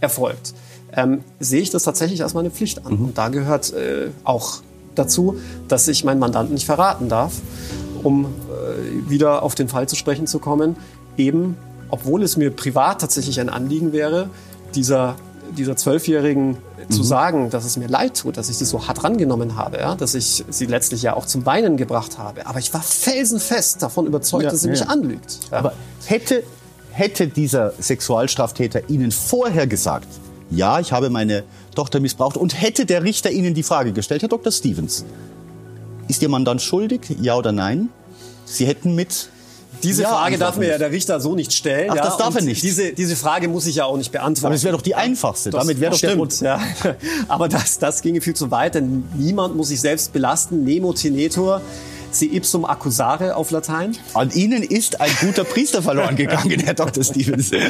erfolgt, 0.00 0.54
ähm, 0.96 1.22
sehe 1.38 1.60
ich 1.60 1.70
das 1.70 1.82
tatsächlich 1.84 2.22
als 2.22 2.34
meine 2.34 2.50
Pflicht 2.50 2.84
an. 2.86 2.98
Mhm. 2.98 3.04
Und 3.06 3.18
da 3.18 3.28
gehört 3.28 3.72
äh, 3.72 4.10
auch 4.24 4.60
dazu, 4.94 5.36
dass 5.68 5.88
ich 5.88 6.04
meinen 6.04 6.18
Mandanten 6.18 6.54
nicht 6.54 6.66
verraten 6.66 7.08
darf, 7.08 7.34
um 8.02 8.24
äh, 8.24 9.10
wieder 9.10 9.42
auf 9.42 9.54
den 9.54 9.68
Fall 9.68 9.88
zu 9.88 9.96
sprechen 9.96 10.26
zu 10.26 10.38
kommen, 10.38 10.76
eben, 11.16 11.56
obwohl 11.90 12.22
es 12.22 12.36
mir 12.36 12.50
privat 12.50 13.00
tatsächlich 13.00 13.40
ein 13.40 13.48
Anliegen 13.48 13.92
wäre, 13.92 14.30
dieser 14.74 15.16
dieser 15.56 15.76
Zwölfjährigen 15.76 16.50
mhm. 16.50 16.90
zu 16.90 17.02
sagen, 17.02 17.50
dass 17.50 17.64
es 17.64 17.76
mir 17.76 17.88
leid 17.88 18.16
tut, 18.18 18.36
dass 18.36 18.48
ich 18.48 18.56
sie 18.56 18.64
so 18.64 18.86
hart 18.86 19.04
rangenommen 19.04 19.56
habe, 19.56 19.78
ja? 19.78 19.94
dass 19.94 20.14
ich 20.14 20.44
sie 20.48 20.66
letztlich 20.66 21.02
ja 21.02 21.14
auch 21.14 21.26
zum 21.26 21.46
Weinen 21.46 21.76
gebracht 21.76 22.18
habe. 22.18 22.46
Aber 22.46 22.58
ich 22.58 22.72
war 22.72 22.82
felsenfest 22.82 23.82
davon 23.82 24.06
überzeugt, 24.06 24.44
ja, 24.44 24.50
dass 24.50 24.62
sie 24.62 24.68
ja. 24.68 24.72
mich 24.72 24.88
anlügt. 24.88 25.40
Aber 25.50 25.72
hätte, 26.06 26.42
hätte 26.92 27.28
dieser 27.28 27.72
Sexualstraftäter 27.78 28.88
Ihnen 28.88 29.10
vorher 29.10 29.66
gesagt, 29.66 30.08
ja, 30.50 30.80
ich 30.80 30.92
habe 30.92 31.10
meine 31.10 31.44
Tochter 31.74 32.00
missbraucht. 32.00 32.36
Und 32.36 32.60
hätte 32.60 32.86
der 32.86 33.02
Richter 33.02 33.30
Ihnen 33.30 33.54
die 33.54 33.62
Frage 33.62 33.92
gestellt, 33.92 34.22
Herr 34.22 34.28
Dr. 34.28 34.52
Stevens, 34.52 35.04
ist 36.08 36.22
Ihr 36.22 36.28
Mann 36.28 36.44
dann 36.44 36.58
schuldig, 36.58 37.02
ja 37.20 37.36
oder 37.36 37.52
nein? 37.52 37.88
Sie 38.44 38.66
hätten 38.66 38.94
mit 38.94 39.30
diese 39.82 40.02
ja, 40.02 40.10
Frage 40.10 40.36
darf 40.36 40.56
mir 40.56 40.68
ja 40.68 40.78
der 40.78 40.90
Richter 40.90 41.20
so 41.20 41.34
nicht 41.34 41.52
stellen. 41.52 41.90
Ach, 41.90 41.96
ja, 41.96 42.02
das 42.02 42.16
darf 42.16 42.34
er 42.34 42.42
nicht. 42.42 42.62
Diese, 42.62 42.92
diese 42.92 43.16
Frage 43.16 43.48
muss 43.48 43.66
ich 43.66 43.76
ja 43.76 43.84
auch 43.84 43.96
nicht 43.96 44.12
beantworten. 44.12 44.46
Aber 44.46 44.54
das 44.54 44.64
wäre 44.64 44.76
doch 44.76 44.82
die 44.82 44.94
einfachste. 44.94 45.50
Das, 45.50 45.62
Damit 45.62 45.80
wäre 45.80 45.92
doch 45.92 45.98
stimmt, 45.98 46.40
der 46.40 46.60
ja. 46.84 46.94
Aber 47.28 47.48
das, 47.48 47.78
das 47.78 48.02
ginge 48.02 48.20
viel 48.20 48.34
zu 48.34 48.50
weit, 48.50 48.74
denn 48.74 49.04
niemand 49.16 49.56
muss 49.56 49.68
sich 49.68 49.80
selbst 49.80 50.12
belasten. 50.12 50.64
Nemo 50.64 50.92
tenetur 50.92 51.62
si 52.14 52.26
ipsum 52.26 52.64
accusare 52.64 53.36
auf 53.36 53.50
Latein. 53.50 53.96
An 54.14 54.30
Ihnen 54.30 54.62
ist 54.62 55.00
ein 55.00 55.10
guter 55.20 55.44
Priester 55.44 55.82
verloren 55.82 56.16
gegangen, 56.16 56.60
Herr 56.60 56.74
Dr. 56.74 57.04
Stevens. 57.04 57.50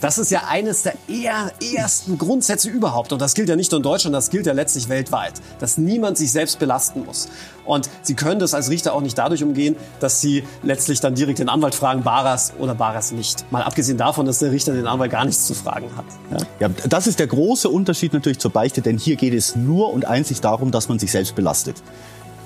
Das 0.00 0.18
ist 0.18 0.30
ja 0.30 0.42
eines 0.48 0.82
der 0.82 0.94
eher, 1.08 1.52
ersten 1.74 2.18
Grundsätze 2.18 2.68
überhaupt. 2.68 3.12
Und 3.12 3.20
das 3.20 3.34
gilt 3.34 3.48
ja 3.48 3.56
nicht 3.56 3.72
nur 3.72 3.78
in 3.78 3.82
Deutschland, 3.82 4.14
das 4.14 4.30
gilt 4.30 4.46
ja 4.46 4.52
letztlich 4.52 4.88
weltweit. 4.88 5.34
Dass 5.58 5.78
niemand 5.78 6.18
sich 6.18 6.32
selbst 6.32 6.58
belasten 6.58 7.04
muss. 7.04 7.28
Und 7.64 7.90
Sie 8.02 8.14
können 8.14 8.38
das 8.38 8.54
als 8.54 8.70
Richter 8.70 8.94
auch 8.94 9.00
nicht 9.00 9.18
dadurch 9.18 9.42
umgehen, 9.42 9.76
dass 10.00 10.20
Sie 10.20 10.44
letztlich 10.62 11.00
dann 11.00 11.14
direkt 11.14 11.38
den 11.38 11.48
Anwalt 11.48 11.74
fragen, 11.74 12.02
Baras 12.02 12.52
oder 12.58 12.74
Baras 12.74 13.12
nicht. 13.12 13.50
Mal 13.50 13.62
abgesehen 13.62 13.98
davon, 13.98 14.26
dass 14.26 14.38
der 14.38 14.52
Richter 14.52 14.72
den 14.72 14.86
Anwalt 14.86 15.10
gar 15.10 15.24
nichts 15.24 15.46
zu 15.46 15.54
fragen 15.54 15.90
hat. 15.96 16.04
Ja? 16.30 16.68
ja, 16.68 16.74
das 16.88 17.06
ist 17.06 17.18
der 17.18 17.26
große 17.26 17.68
Unterschied 17.68 18.12
natürlich 18.12 18.38
zur 18.38 18.52
Beichte, 18.52 18.82
denn 18.82 18.98
hier 18.98 19.16
geht 19.16 19.34
es 19.34 19.56
nur 19.56 19.92
und 19.92 20.04
einzig 20.04 20.40
darum, 20.40 20.70
dass 20.70 20.88
man 20.88 20.98
sich 20.98 21.10
selbst 21.10 21.34
belastet. 21.34 21.76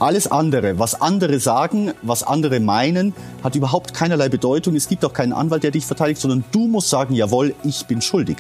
Alles 0.00 0.26
andere, 0.26 0.78
was 0.78 0.98
andere 0.98 1.38
sagen, 1.40 1.92
was 2.00 2.22
andere 2.22 2.58
meinen, 2.58 3.12
hat 3.44 3.54
überhaupt 3.54 3.92
keinerlei 3.92 4.30
Bedeutung. 4.30 4.74
Es 4.74 4.88
gibt 4.88 5.04
auch 5.04 5.12
keinen 5.12 5.34
Anwalt, 5.34 5.62
der 5.62 5.72
dich 5.72 5.84
verteidigt, 5.84 6.22
sondern 6.22 6.42
du 6.52 6.66
musst 6.68 6.88
sagen, 6.88 7.14
jawohl, 7.14 7.54
ich 7.64 7.84
bin 7.84 8.00
schuldig. 8.00 8.38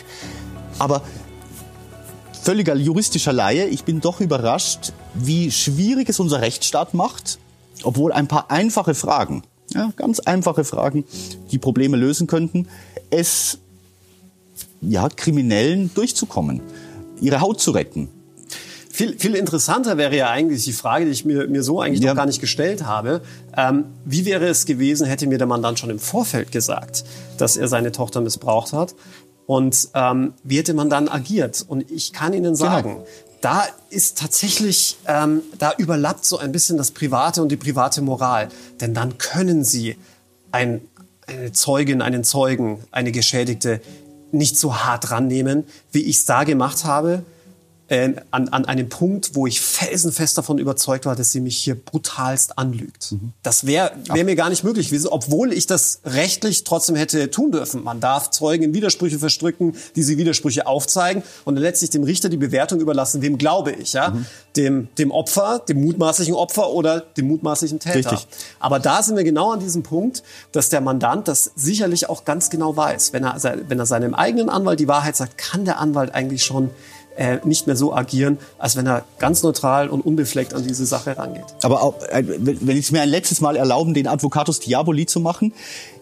Aber 0.78 1.02
völliger 2.42 2.74
juristischer 2.74 3.34
Laie, 3.34 3.66
ich 3.66 3.84
bin 3.84 4.00
doch 4.00 4.22
überrascht, 4.22 4.94
wie 5.12 5.50
schwierig 5.50 6.08
es 6.08 6.18
unser 6.18 6.40
Rechtsstaat 6.40 6.94
macht, 6.94 7.38
obwohl 7.82 8.12
ein 8.12 8.26
paar 8.26 8.50
einfache 8.50 8.94
Fragen, 8.94 9.42
ja, 9.74 9.92
ganz 9.96 10.18
einfache 10.20 10.64
Fragen, 10.64 11.04
die 11.50 11.58
Probleme 11.58 11.98
lösen 11.98 12.26
könnten, 12.26 12.68
es 13.10 13.58
ja, 14.80 15.10
Kriminellen 15.10 15.90
durchzukommen, 15.94 16.62
ihre 17.20 17.42
Haut 17.42 17.60
zu 17.60 17.72
retten. 17.72 18.08
Viel, 18.92 19.16
viel 19.16 19.36
interessanter 19.36 19.98
wäre 19.98 20.16
ja 20.16 20.30
eigentlich 20.30 20.64
die 20.64 20.72
Frage, 20.72 21.04
die 21.04 21.12
ich 21.12 21.24
mir, 21.24 21.46
mir 21.46 21.62
so 21.62 21.80
eigentlich 21.80 22.00
ja. 22.00 22.10
noch 22.10 22.16
gar 22.16 22.26
nicht 22.26 22.40
gestellt 22.40 22.84
habe. 22.84 23.20
Ähm, 23.56 23.84
wie 24.04 24.24
wäre 24.24 24.48
es 24.48 24.66
gewesen, 24.66 25.06
hätte 25.06 25.28
mir 25.28 25.38
der 25.38 25.46
Mandant 25.46 25.78
schon 25.78 25.90
im 25.90 26.00
Vorfeld 26.00 26.50
gesagt, 26.50 27.04
dass 27.38 27.56
er 27.56 27.68
seine 27.68 27.92
Tochter 27.92 28.20
missbraucht 28.20 28.72
hat? 28.72 28.96
Und 29.46 29.88
ähm, 29.94 30.34
wie 30.42 30.58
hätte 30.58 30.74
man 30.74 30.90
dann 30.90 31.08
agiert? 31.08 31.64
Und 31.66 31.88
ich 31.88 32.12
kann 32.12 32.32
Ihnen 32.32 32.54
genau. 32.54 32.56
sagen, 32.56 32.90
genau. 32.94 33.06
da 33.40 33.64
ist 33.90 34.18
tatsächlich, 34.18 34.96
ähm, 35.06 35.42
da 35.58 35.72
überlappt 35.78 36.24
so 36.24 36.38
ein 36.38 36.50
bisschen 36.50 36.76
das 36.76 36.90
Private 36.90 37.42
und 37.42 37.50
die 37.50 37.56
private 37.56 38.02
Moral. 38.02 38.48
Denn 38.80 38.92
dann 38.92 39.18
können 39.18 39.62
Sie 39.62 39.96
ein, 40.50 40.80
eine 41.28 41.52
Zeugin, 41.52 42.02
einen 42.02 42.24
Zeugen, 42.24 42.80
eine 42.90 43.12
Geschädigte 43.12 43.80
nicht 44.32 44.58
so 44.58 44.76
hart 44.76 45.12
rannehmen, 45.12 45.64
wie 45.92 46.02
ich 46.02 46.18
es 46.18 46.24
da 46.24 46.42
gemacht 46.42 46.84
habe 46.84 47.22
äh, 47.90 48.14
an, 48.30 48.48
an 48.48 48.64
einem 48.66 48.88
Punkt, 48.88 49.34
wo 49.34 49.48
ich 49.48 49.60
felsenfest 49.60 50.38
davon 50.38 50.58
überzeugt 50.58 51.06
war, 51.06 51.16
dass 51.16 51.32
sie 51.32 51.40
mich 51.40 51.58
hier 51.58 51.74
brutalst 51.74 52.56
anlügt. 52.56 53.10
Mhm. 53.10 53.32
Das 53.42 53.66
wäre 53.66 53.90
wär 54.12 54.24
mir 54.24 54.36
gar 54.36 54.48
nicht 54.48 54.62
möglich 54.62 54.88
gewesen, 54.90 55.08
obwohl 55.08 55.52
ich 55.52 55.66
das 55.66 56.00
rechtlich 56.04 56.62
trotzdem 56.62 56.94
hätte 56.94 57.32
tun 57.32 57.50
dürfen. 57.50 57.82
Man 57.82 57.98
darf 57.98 58.30
Zeugen 58.30 58.62
in 58.62 58.74
Widersprüche 58.74 59.18
verstricken, 59.18 59.74
diese 59.96 60.16
Widersprüche 60.16 60.68
aufzeigen 60.68 61.24
und 61.44 61.56
dann 61.56 61.62
letztlich 61.62 61.90
dem 61.90 62.04
Richter 62.04 62.28
die 62.28 62.36
Bewertung 62.36 62.78
überlassen, 62.78 63.22
wem 63.22 63.38
glaube 63.38 63.72
ich, 63.72 63.92
ja? 63.92 64.10
Mhm. 64.10 64.26
Dem, 64.56 64.88
dem 64.96 65.10
Opfer, 65.10 65.60
dem 65.68 65.82
mutmaßlichen 65.84 66.34
Opfer 66.34 66.70
oder 66.70 67.00
dem 67.00 67.26
mutmaßlichen 67.26 67.80
Täter. 67.80 68.12
Richtig. 68.12 68.28
Aber 68.60 68.78
da 68.78 69.02
sind 69.02 69.16
wir 69.16 69.24
genau 69.24 69.50
an 69.50 69.60
diesem 69.60 69.82
Punkt, 69.82 70.22
dass 70.52 70.68
der 70.68 70.80
Mandant 70.80 71.26
das 71.26 71.50
sicherlich 71.56 72.08
auch 72.08 72.24
ganz 72.24 72.50
genau 72.50 72.76
weiß. 72.76 73.12
Wenn 73.12 73.24
er, 73.24 73.36
wenn 73.68 73.78
er 73.80 73.86
seinem 73.86 74.14
eigenen 74.14 74.48
Anwalt 74.48 74.78
die 74.78 74.88
Wahrheit 74.88 75.16
sagt, 75.16 75.38
kann 75.38 75.64
der 75.64 75.80
Anwalt 75.80 76.14
eigentlich 76.14 76.44
schon 76.44 76.70
äh, 77.16 77.38
nicht 77.44 77.66
mehr 77.66 77.76
so 77.76 77.94
agieren, 77.94 78.38
als 78.58 78.76
wenn 78.76 78.86
er 78.86 79.04
ganz 79.18 79.42
neutral 79.42 79.88
und 79.88 80.00
unbefleckt 80.00 80.54
an 80.54 80.66
diese 80.66 80.86
Sache 80.86 81.16
rangeht. 81.16 81.44
Aber 81.62 81.82
auch, 81.82 82.02
äh, 82.08 82.22
wenn 82.26 82.76
ich 82.76 82.86
es 82.86 82.90
mir 82.92 83.02
ein 83.02 83.08
letztes 83.08 83.40
Mal 83.40 83.56
erlauben, 83.56 83.94
den 83.94 84.06
Advocatus 84.06 84.60
Diaboli 84.60 85.06
zu 85.06 85.20
machen, 85.20 85.52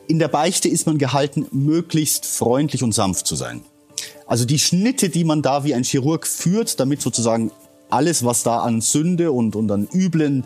in 0.07 0.19
der 0.19 0.29
Beichte 0.29 0.69
ist 0.69 0.87
man 0.87 0.99
gehalten, 0.99 1.47
möglichst 1.51 2.27
freundlich 2.27 2.83
und 2.83 2.95
sanft 2.95 3.27
zu 3.27 3.37
sein. 3.37 3.63
Also 4.27 4.45
die 4.45 4.59
Schnitte, 4.59 5.09
die 5.09 5.25
man 5.25 5.43
da 5.43 5.65
wie 5.65 5.75
ein 5.75 5.85
Chirurg 5.85 6.27
führt, 6.27 6.81
damit 6.81 7.03
sozusagen 7.03 7.51
alles, 7.91 8.25
was 8.25 8.43
da 8.43 8.61
an 8.61 8.81
Sünde 8.81 9.33
und, 9.33 9.57
und 9.57 9.71
an 9.71 9.89
Üblen 9.93 10.45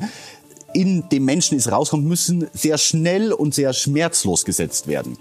in 0.73 1.09
dem 1.11 1.25
Menschen 1.25 1.59
ist, 1.59 1.71
rauskommt, 1.71 2.07
müssen 2.07 2.49
sehr 2.55 2.79
schnell 2.79 3.33
und 3.33 3.55
sehr 3.55 3.73
schmerzlos 3.73 4.45
gesetzt 4.45 4.87
werden. 4.87 5.19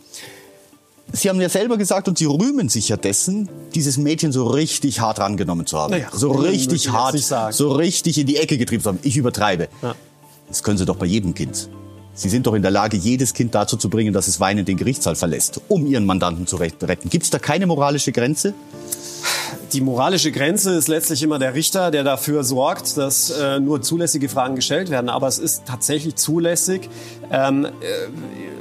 Sie 1.13 1.29
haben 1.29 1.41
ja 1.41 1.49
selber 1.49 1.77
gesagt 1.77 2.07
und 2.07 2.17
Sie 2.17 2.25
rühmen 2.25 2.69
sich 2.69 2.89
ja 2.89 2.97
dessen, 2.97 3.49
dieses 3.75 3.97
Mädchen 3.97 4.31
so 4.31 4.47
richtig 4.47 4.99
hart 5.01 5.19
rangenommen 5.19 5.65
zu 5.65 5.77
haben. 5.77 5.91
Naja, 5.91 6.07
so 6.13 6.31
richtig 6.31 6.91
hart, 6.91 7.17
so 7.53 7.71
richtig 7.71 8.17
in 8.17 8.27
die 8.27 8.37
Ecke 8.37 8.57
getrieben 8.57 8.81
zu 8.81 8.89
haben. 8.89 8.99
Ich 9.03 9.17
übertreibe. 9.17 9.67
Ja. 9.81 9.95
Das 10.47 10.63
können 10.63 10.77
Sie 10.77 10.85
doch 10.85 10.97
bei 10.97 11.05
jedem 11.05 11.33
Kind. 11.33 11.69
Sie 12.13 12.29
sind 12.29 12.45
doch 12.45 12.53
in 12.53 12.61
der 12.61 12.71
Lage, 12.71 12.97
jedes 12.97 13.33
Kind 13.33 13.55
dazu 13.55 13.77
zu 13.77 13.89
bringen, 13.89 14.13
dass 14.13 14.27
es 14.27 14.39
weinend 14.39 14.67
den 14.67 14.77
Gerichtssaal 14.77 15.15
verlässt, 15.15 15.61
um 15.69 15.87
Ihren 15.87 16.05
Mandanten 16.05 16.45
zu 16.45 16.57
retten. 16.57 17.09
Gibt 17.09 17.23
es 17.23 17.29
da 17.29 17.39
keine 17.39 17.65
moralische 17.67 18.11
Grenze? 18.11 18.53
Die 19.71 19.79
moralische 19.79 20.33
Grenze 20.33 20.73
ist 20.75 20.89
letztlich 20.89 21.23
immer 21.23 21.39
der 21.39 21.53
Richter, 21.53 21.91
der 21.91 22.03
dafür 22.03 22.43
sorgt, 22.43 22.97
dass 22.97 23.29
äh, 23.29 23.59
nur 23.61 23.81
zulässige 23.81 24.27
Fragen 24.27 24.55
gestellt 24.55 24.89
werden. 24.89 25.09
Aber 25.09 25.29
es 25.29 25.39
ist 25.39 25.63
tatsächlich 25.65 26.15
zulässig, 26.17 26.89
ähm, 27.31 27.65
äh, 27.65 27.69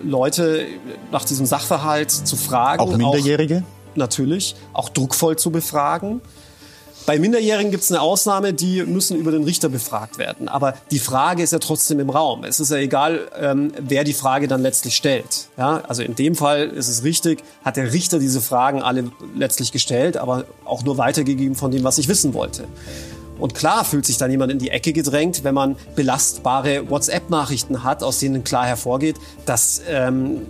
Leute 0.02 0.66
nach 1.10 1.24
diesem 1.24 1.46
Sachverhalt 1.46 2.10
zu 2.10 2.36
fragen. 2.36 2.80
Auch 2.80 2.96
Minderjährige? 2.96 3.64
Auch, 3.92 3.96
natürlich. 3.96 4.56
Auch 4.72 4.88
druckvoll 4.88 5.36
zu 5.36 5.50
befragen. 5.50 6.20
Bei 7.06 7.18
Minderjährigen 7.18 7.70
gibt 7.70 7.82
es 7.82 7.90
eine 7.90 8.00
Ausnahme, 8.02 8.52
die 8.52 8.82
müssen 8.84 9.16
über 9.16 9.32
den 9.32 9.44
Richter 9.44 9.68
befragt 9.68 10.18
werden. 10.18 10.48
Aber 10.48 10.74
die 10.90 10.98
Frage 10.98 11.42
ist 11.42 11.52
ja 11.52 11.58
trotzdem 11.58 11.98
im 11.98 12.10
Raum. 12.10 12.44
Es 12.44 12.60
ist 12.60 12.70
ja 12.70 12.76
egal, 12.76 13.28
ähm, 13.38 13.72
wer 13.80 14.04
die 14.04 14.12
Frage 14.12 14.48
dann 14.48 14.62
letztlich 14.62 14.94
stellt. 14.94 15.48
Ja, 15.56 15.82
also 15.88 16.02
in 16.02 16.14
dem 16.14 16.34
Fall 16.34 16.68
ist 16.68 16.88
es 16.88 17.02
richtig, 17.02 17.42
hat 17.64 17.76
der 17.76 17.92
Richter 17.92 18.18
diese 18.18 18.40
Fragen 18.40 18.82
alle 18.82 19.10
letztlich 19.34 19.72
gestellt, 19.72 20.18
aber 20.18 20.44
auch 20.64 20.84
nur 20.84 20.98
weitergegeben 20.98 21.56
von 21.56 21.70
dem, 21.70 21.84
was 21.84 21.98
ich 21.98 22.06
wissen 22.06 22.34
wollte. 22.34 22.68
Und 23.40 23.54
klar 23.54 23.84
fühlt 23.84 24.06
sich 24.06 24.18
dann 24.18 24.30
jemand 24.30 24.52
in 24.52 24.58
die 24.58 24.70
Ecke 24.70 24.92
gedrängt, 24.92 25.44
wenn 25.44 25.54
man 25.54 25.76
belastbare 25.96 26.88
WhatsApp-Nachrichten 26.90 27.82
hat, 27.82 28.02
aus 28.02 28.18
denen 28.18 28.44
klar 28.44 28.66
hervorgeht, 28.66 29.16
dass 29.46 29.82
ähm, 29.88 30.42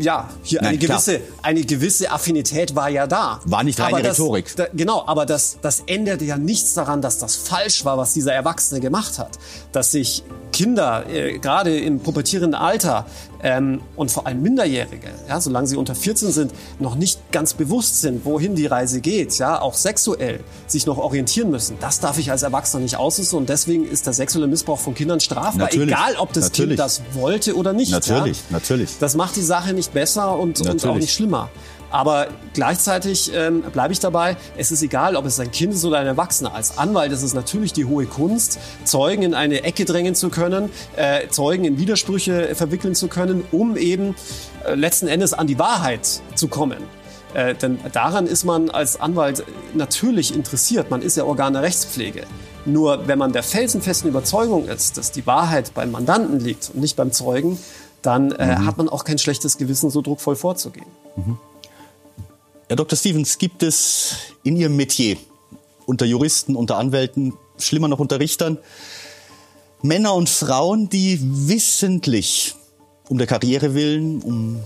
ja, 0.00 0.28
hier 0.42 0.60
Nein, 0.60 0.70
eine 0.70 0.78
gewisse, 0.78 1.20
eine 1.42 1.62
gewisse 1.62 2.10
Affinität 2.10 2.74
war 2.74 2.88
ja 2.88 3.06
da. 3.06 3.40
War 3.44 3.64
nicht 3.64 3.80
reine 3.80 4.02
das, 4.02 4.18
Rhetorik. 4.18 4.54
Da, 4.56 4.66
genau, 4.72 5.04
aber 5.06 5.26
das, 5.26 5.58
das 5.60 5.82
änderte 5.86 6.24
ja 6.24 6.36
nichts 6.36 6.74
daran, 6.74 7.02
dass 7.02 7.18
das 7.18 7.36
falsch 7.36 7.84
war, 7.84 7.98
was 7.98 8.14
dieser 8.14 8.32
Erwachsene 8.32 8.80
gemacht 8.80 9.18
hat. 9.18 9.38
Dass 9.72 9.90
sich 9.90 10.22
Kinder, 10.58 11.04
äh, 11.08 11.38
gerade 11.38 11.78
im 11.78 12.00
pubertierenden 12.00 12.60
Alter 12.60 13.06
ähm, 13.44 13.80
und 13.94 14.10
vor 14.10 14.26
allem 14.26 14.42
Minderjährige, 14.42 15.06
ja, 15.28 15.40
solange 15.40 15.68
sie 15.68 15.76
unter 15.76 15.94
14 15.94 16.32
sind, 16.32 16.52
noch 16.80 16.96
nicht 16.96 17.30
ganz 17.30 17.54
bewusst 17.54 18.00
sind, 18.00 18.24
wohin 18.24 18.56
die 18.56 18.66
Reise 18.66 19.00
geht, 19.00 19.38
ja, 19.38 19.62
auch 19.62 19.74
sexuell 19.74 20.40
sich 20.66 20.84
noch 20.84 20.98
orientieren 20.98 21.50
müssen. 21.50 21.76
Das 21.78 22.00
darf 22.00 22.18
ich 22.18 22.32
als 22.32 22.42
Erwachsener 22.42 22.82
nicht 22.82 22.96
auslösen 22.96 23.36
und 23.36 23.48
deswegen 23.48 23.88
ist 23.88 24.06
der 24.06 24.14
sexuelle 24.14 24.48
Missbrauch 24.48 24.80
von 24.80 24.96
Kindern 24.96 25.20
strafbar, 25.20 25.66
natürlich, 25.66 25.94
egal 25.94 26.16
ob 26.16 26.32
das 26.32 26.46
natürlich. 26.46 26.70
Kind 26.70 26.80
das 26.80 27.02
wollte 27.12 27.54
oder 27.54 27.72
nicht. 27.72 27.92
Natürlich, 27.92 28.38
ja. 28.38 28.44
natürlich. 28.50 28.98
Das 28.98 29.14
macht 29.14 29.36
die 29.36 29.42
Sache 29.42 29.72
nicht 29.74 29.94
besser 29.94 30.36
und, 30.36 30.60
und 30.60 30.84
auch 30.84 30.96
nicht 30.96 31.12
schlimmer. 31.12 31.50
Aber 31.90 32.28
gleichzeitig 32.52 33.32
ähm, 33.34 33.62
bleibe 33.62 33.92
ich 33.92 34.00
dabei, 34.00 34.36
es 34.56 34.70
ist 34.70 34.82
egal, 34.82 35.16
ob 35.16 35.24
es 35.24 35.40
ein 35.40 35.50
Kind 35.50 35.72
ist 35.72 35.84
oder 35.84 35.98
ein 35.98 36.06
Erwachsener. 36.06 36.54
Als 36.54 36.76
Anwalt 36.76 37.12
ist 37.12 37.22
es 37.22 37.34
natürlich 37.34 37.72
die 37.72 37.86
hohe 37.86 38.06
Kunst, 38.06 38.58
Zeugen 38.84 39.22
in 39.22 39.34
eine 39.34 39.62
Ecke 39.64 39.84
drängen 39.84 40.14
zu 40.14 40.28
können, 40.28 40.70
äh, 40.96 41.28
Zeugen 41.28 41.64
in 41.64 41.78
Widersprüche 41.78 42.54
verwickeln 42.54 42.94
zu 42.94 43.08
können, 43.08 43.44
um 43.52 43.76
eben 43.76 44.14
äh, 44.66 44.74
letzten 44.74 45.08
Endes 45.08 45.32
an 45.32 45.46
die 45.46 45.58
Wahrheit 45.58 46.20
zu 46.34 46.48
kommen. 46.48 46.78
Äh, 47.34 47.54
denn 47.54 47.78
daran 47.92 48.26
ist 48.26 48.44
man 48.44 48.70
als 48.70 49.00
Anwalt 49.00 49.44
natürlich 49.74 50.34
interessiert. 50.34 50.90
Man 50.90 51.02
ist 51.02 51.16
ja 51.16 51.24
Organ 51.24 51.52
der 51.52 51.62
Rechtspflege. 51.62 52.24
Nur 52.64 53.06
wenn 53.06 53.18
man 53.18 53.32
der 53.32 53.42
felsenfesten 53.42 54.10
Überzeugung 54.10 54.66
ist, 54.68 54.98
dass 54.98 55.12
die 55.12 55.26
Wahrheit 55.26 55.72
beim 55.74 55.90
Mandanten 55.90 56.40
liegt 56.40 56.70
und 56.74 56.80
nicht 56.80 56.96
beim 56.96 57.12
Zeugen, 57.12 57.58
dann 58.02 58.32
äh, 58.32 58.58
mhm. 58.58 58.66
hat 58.66 58.76
man 58.78 58.88
auch 58.88 59.04
kein 59.04 59.18
schlechtes 59.18 59.58
Gewissen, 59.58 59.90
so 59.90 60.02
druckvoll 60.02 60.36
vorzugehen. 60.36 60.86
Mhm. 61.16 61.38
Herr 62.68 62.76
Dr. 62.76 62.98
Stevens, 62.98 63.38
gibt 63.38 63.62
es 63.62 64.16
in 64.42 64.54
Ihrem 64.54 64.76
Metier 64.76 65.16
unter 65.86 66.04
Juristen, 66.04 66.54
unter 66.54 66.76
Anwälten, 66.76 67.32
schlimmer 67.58 67.88
noch 67.88 67.98
unter 67.98 68.20
Richtern, 68.20 68.58
Männer 69.80 70.14
und 70.14 70.28
Frauen, 70.28 70.90
die 70.90 71.18
wissentlich 71.22 72.54
um 73.08 73.16
der 73.16 73.26
Karriere 73.26 73.74
willen, 73.74 74.20
um 74.20 74.60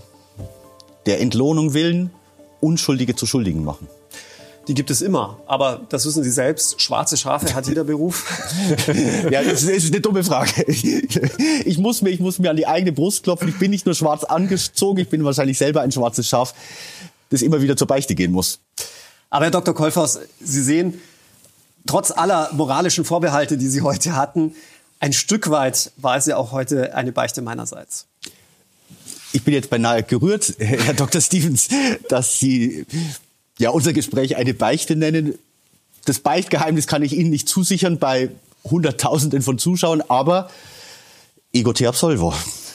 der 1.07 1.21
Entlohnung 1.21 1.75
willen, 1.75 2.11
Unschuldige 2.61 3.15
zu 3.15 3.25
Schuldigen 3.25 3.63
machen? 3.63 3.87
Die 4.67 4.75
gibt 4.75 4.91
es 4.91 5.01
immer. 5.01 5.39
Aber 5.47 5.83
das 5.89 6.05
wissen 6.05 6.25
Sie 6.25 6.31
selbst. 6.31 6.81
Schwarze 6.81 7.17
Schafe 7.17 7.55
hat 7.55 7.69
jeder 7.69 7.85
Beruf. 7.85 8.25
ja, 9.31 9.43
das 9.45 9.63
ist 9.63 9.93
eine 9.93 10.01
dumme 10.01 10.25
Frage. 10.25 10.51
Ich 11.65 11.79
muss, 11.79 12.03
mir, 12.03 12.11
ich 12.11 12.21
muss 12.21 12.41
mir 12.41 12.51
an 12.51 12.57
die 12.57 12.67
eigene 12.67 12.93
Brust 12.93 13.23
klopfen. 13.23 13.49
Ich 13.49 13.59
bin 13.59 13.71
nicht 13.71 13.87
nur 13.87 13.95
schwarz 13.95 14.25
angezogen, 14.25 14.99
ich 14.99 15.09
bin 15.09 15.25
wahrscheinlich 15.25 15.59
selber 15.59 15.83
ein 15.83 15.93
schwarzes 15.93 16.27
Schaf 16.27 16.55
das 17.33 17.43
immer 17.43 17.63
wieder 17.63 17.77
zur 17.77 17.87
Beichte 17.87 18.15
gehen 18.15 18.31
muss. 18.31 18.61
Aber 19.31 19.47
Herr 19.47 19.51
Dr. 19.51 19.75
Kolfhaus, 19.75 20.21
Sie 20.41 20.63
sehen, 20.63 21.01
trotz 21.87 22.11
aller 22.11 22.51
moralischen 22.53 23.05
Vorbehalte, 23.05 23.57
die 23.57 23.69
Sie 23.69 23.81
heute 23.81 24.15
hatten, 24.15 24.55
ein 25.01 25.13
Stück 25.13 25.51
weit 25.51 25.91
war 25.97 26.17
es 26.17 26.27
ja 26.27 26.37
auch 26.37 26.53
heute 26.53 26.95
eine 26.95 27.11
Beichte 27.11 27.43
meinerseits. 27.43 28.07
Ich 29.33 29.43
bin 29.43 29.55
jetzt 29.55 29.71
beinahe 29.71 30.03
gerührt, 30.03 30.55
Herr 30.59 30.95
Dr. 30.95 31.21
Stevens, 31.21 31.69
dass 32.09 32.39
Sie 32.39 32.87
ja 33.59 33.71
unser 33.71 33.93
Gespräch 33.93 34.37
eine 34.37 34.55
Beichte 34.55 34.95
nennen. 34.95 35.39
Das 36.05 36.21
Beichtgeheimnis 36.21 36.87
kann 36.87 37.03
ich 37.03 37.15
Ihnen 37.15 37.31
nicht 37.31 37.49
zusichern 37.49 37.99
bei 37.99 38.31
Hunderttausenden 38.65 39.43
von 39.43 39.59
Zuschauern, 39.59 40.03
aber 40.07 40.51
ego 41.53 41.73
te 41.73 41.89
absolvo. 41.89 42.35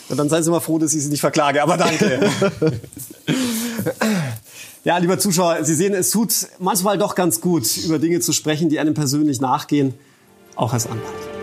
Und 0.09 0.17
dann 0.17 0.29
seien 0.29 0.43
Sie 0.43 0.49
mal 0.49 0.59
froh, 0.59 0.79
dass 0.79 0.93
ich 0.93 1.03
Sie 1.03 1.09
nicht 1.09 1.21
verklage, 1.21 1.61
aber 1.61 1.77
danke. 1.77 2.31
Ja, 4.83 4.97
lieber 4.99 5.19
Zuschauer, 5.19 5.65
Sie 5.65 5.75
sehen, 5.75 5.93
es 5.93 6.11
tut 6.11 6.33
manchmal 6.59 6.97
doch 6.97 7.13
ganz 7.15 7.41
gut, 7.41 7.75
über 7.77 7.99
Dinge 7.99 8.21
zu 8.21 8.31
sprechen, 8.31 8.69
die 8.69 8.79
einem 8.79 8.93
persönlich 8.93 9.41
nachgehen, 9.41 9.93
auch 10.55 10.71
als 10.71 10.85
Anwalt. 10.85 11.36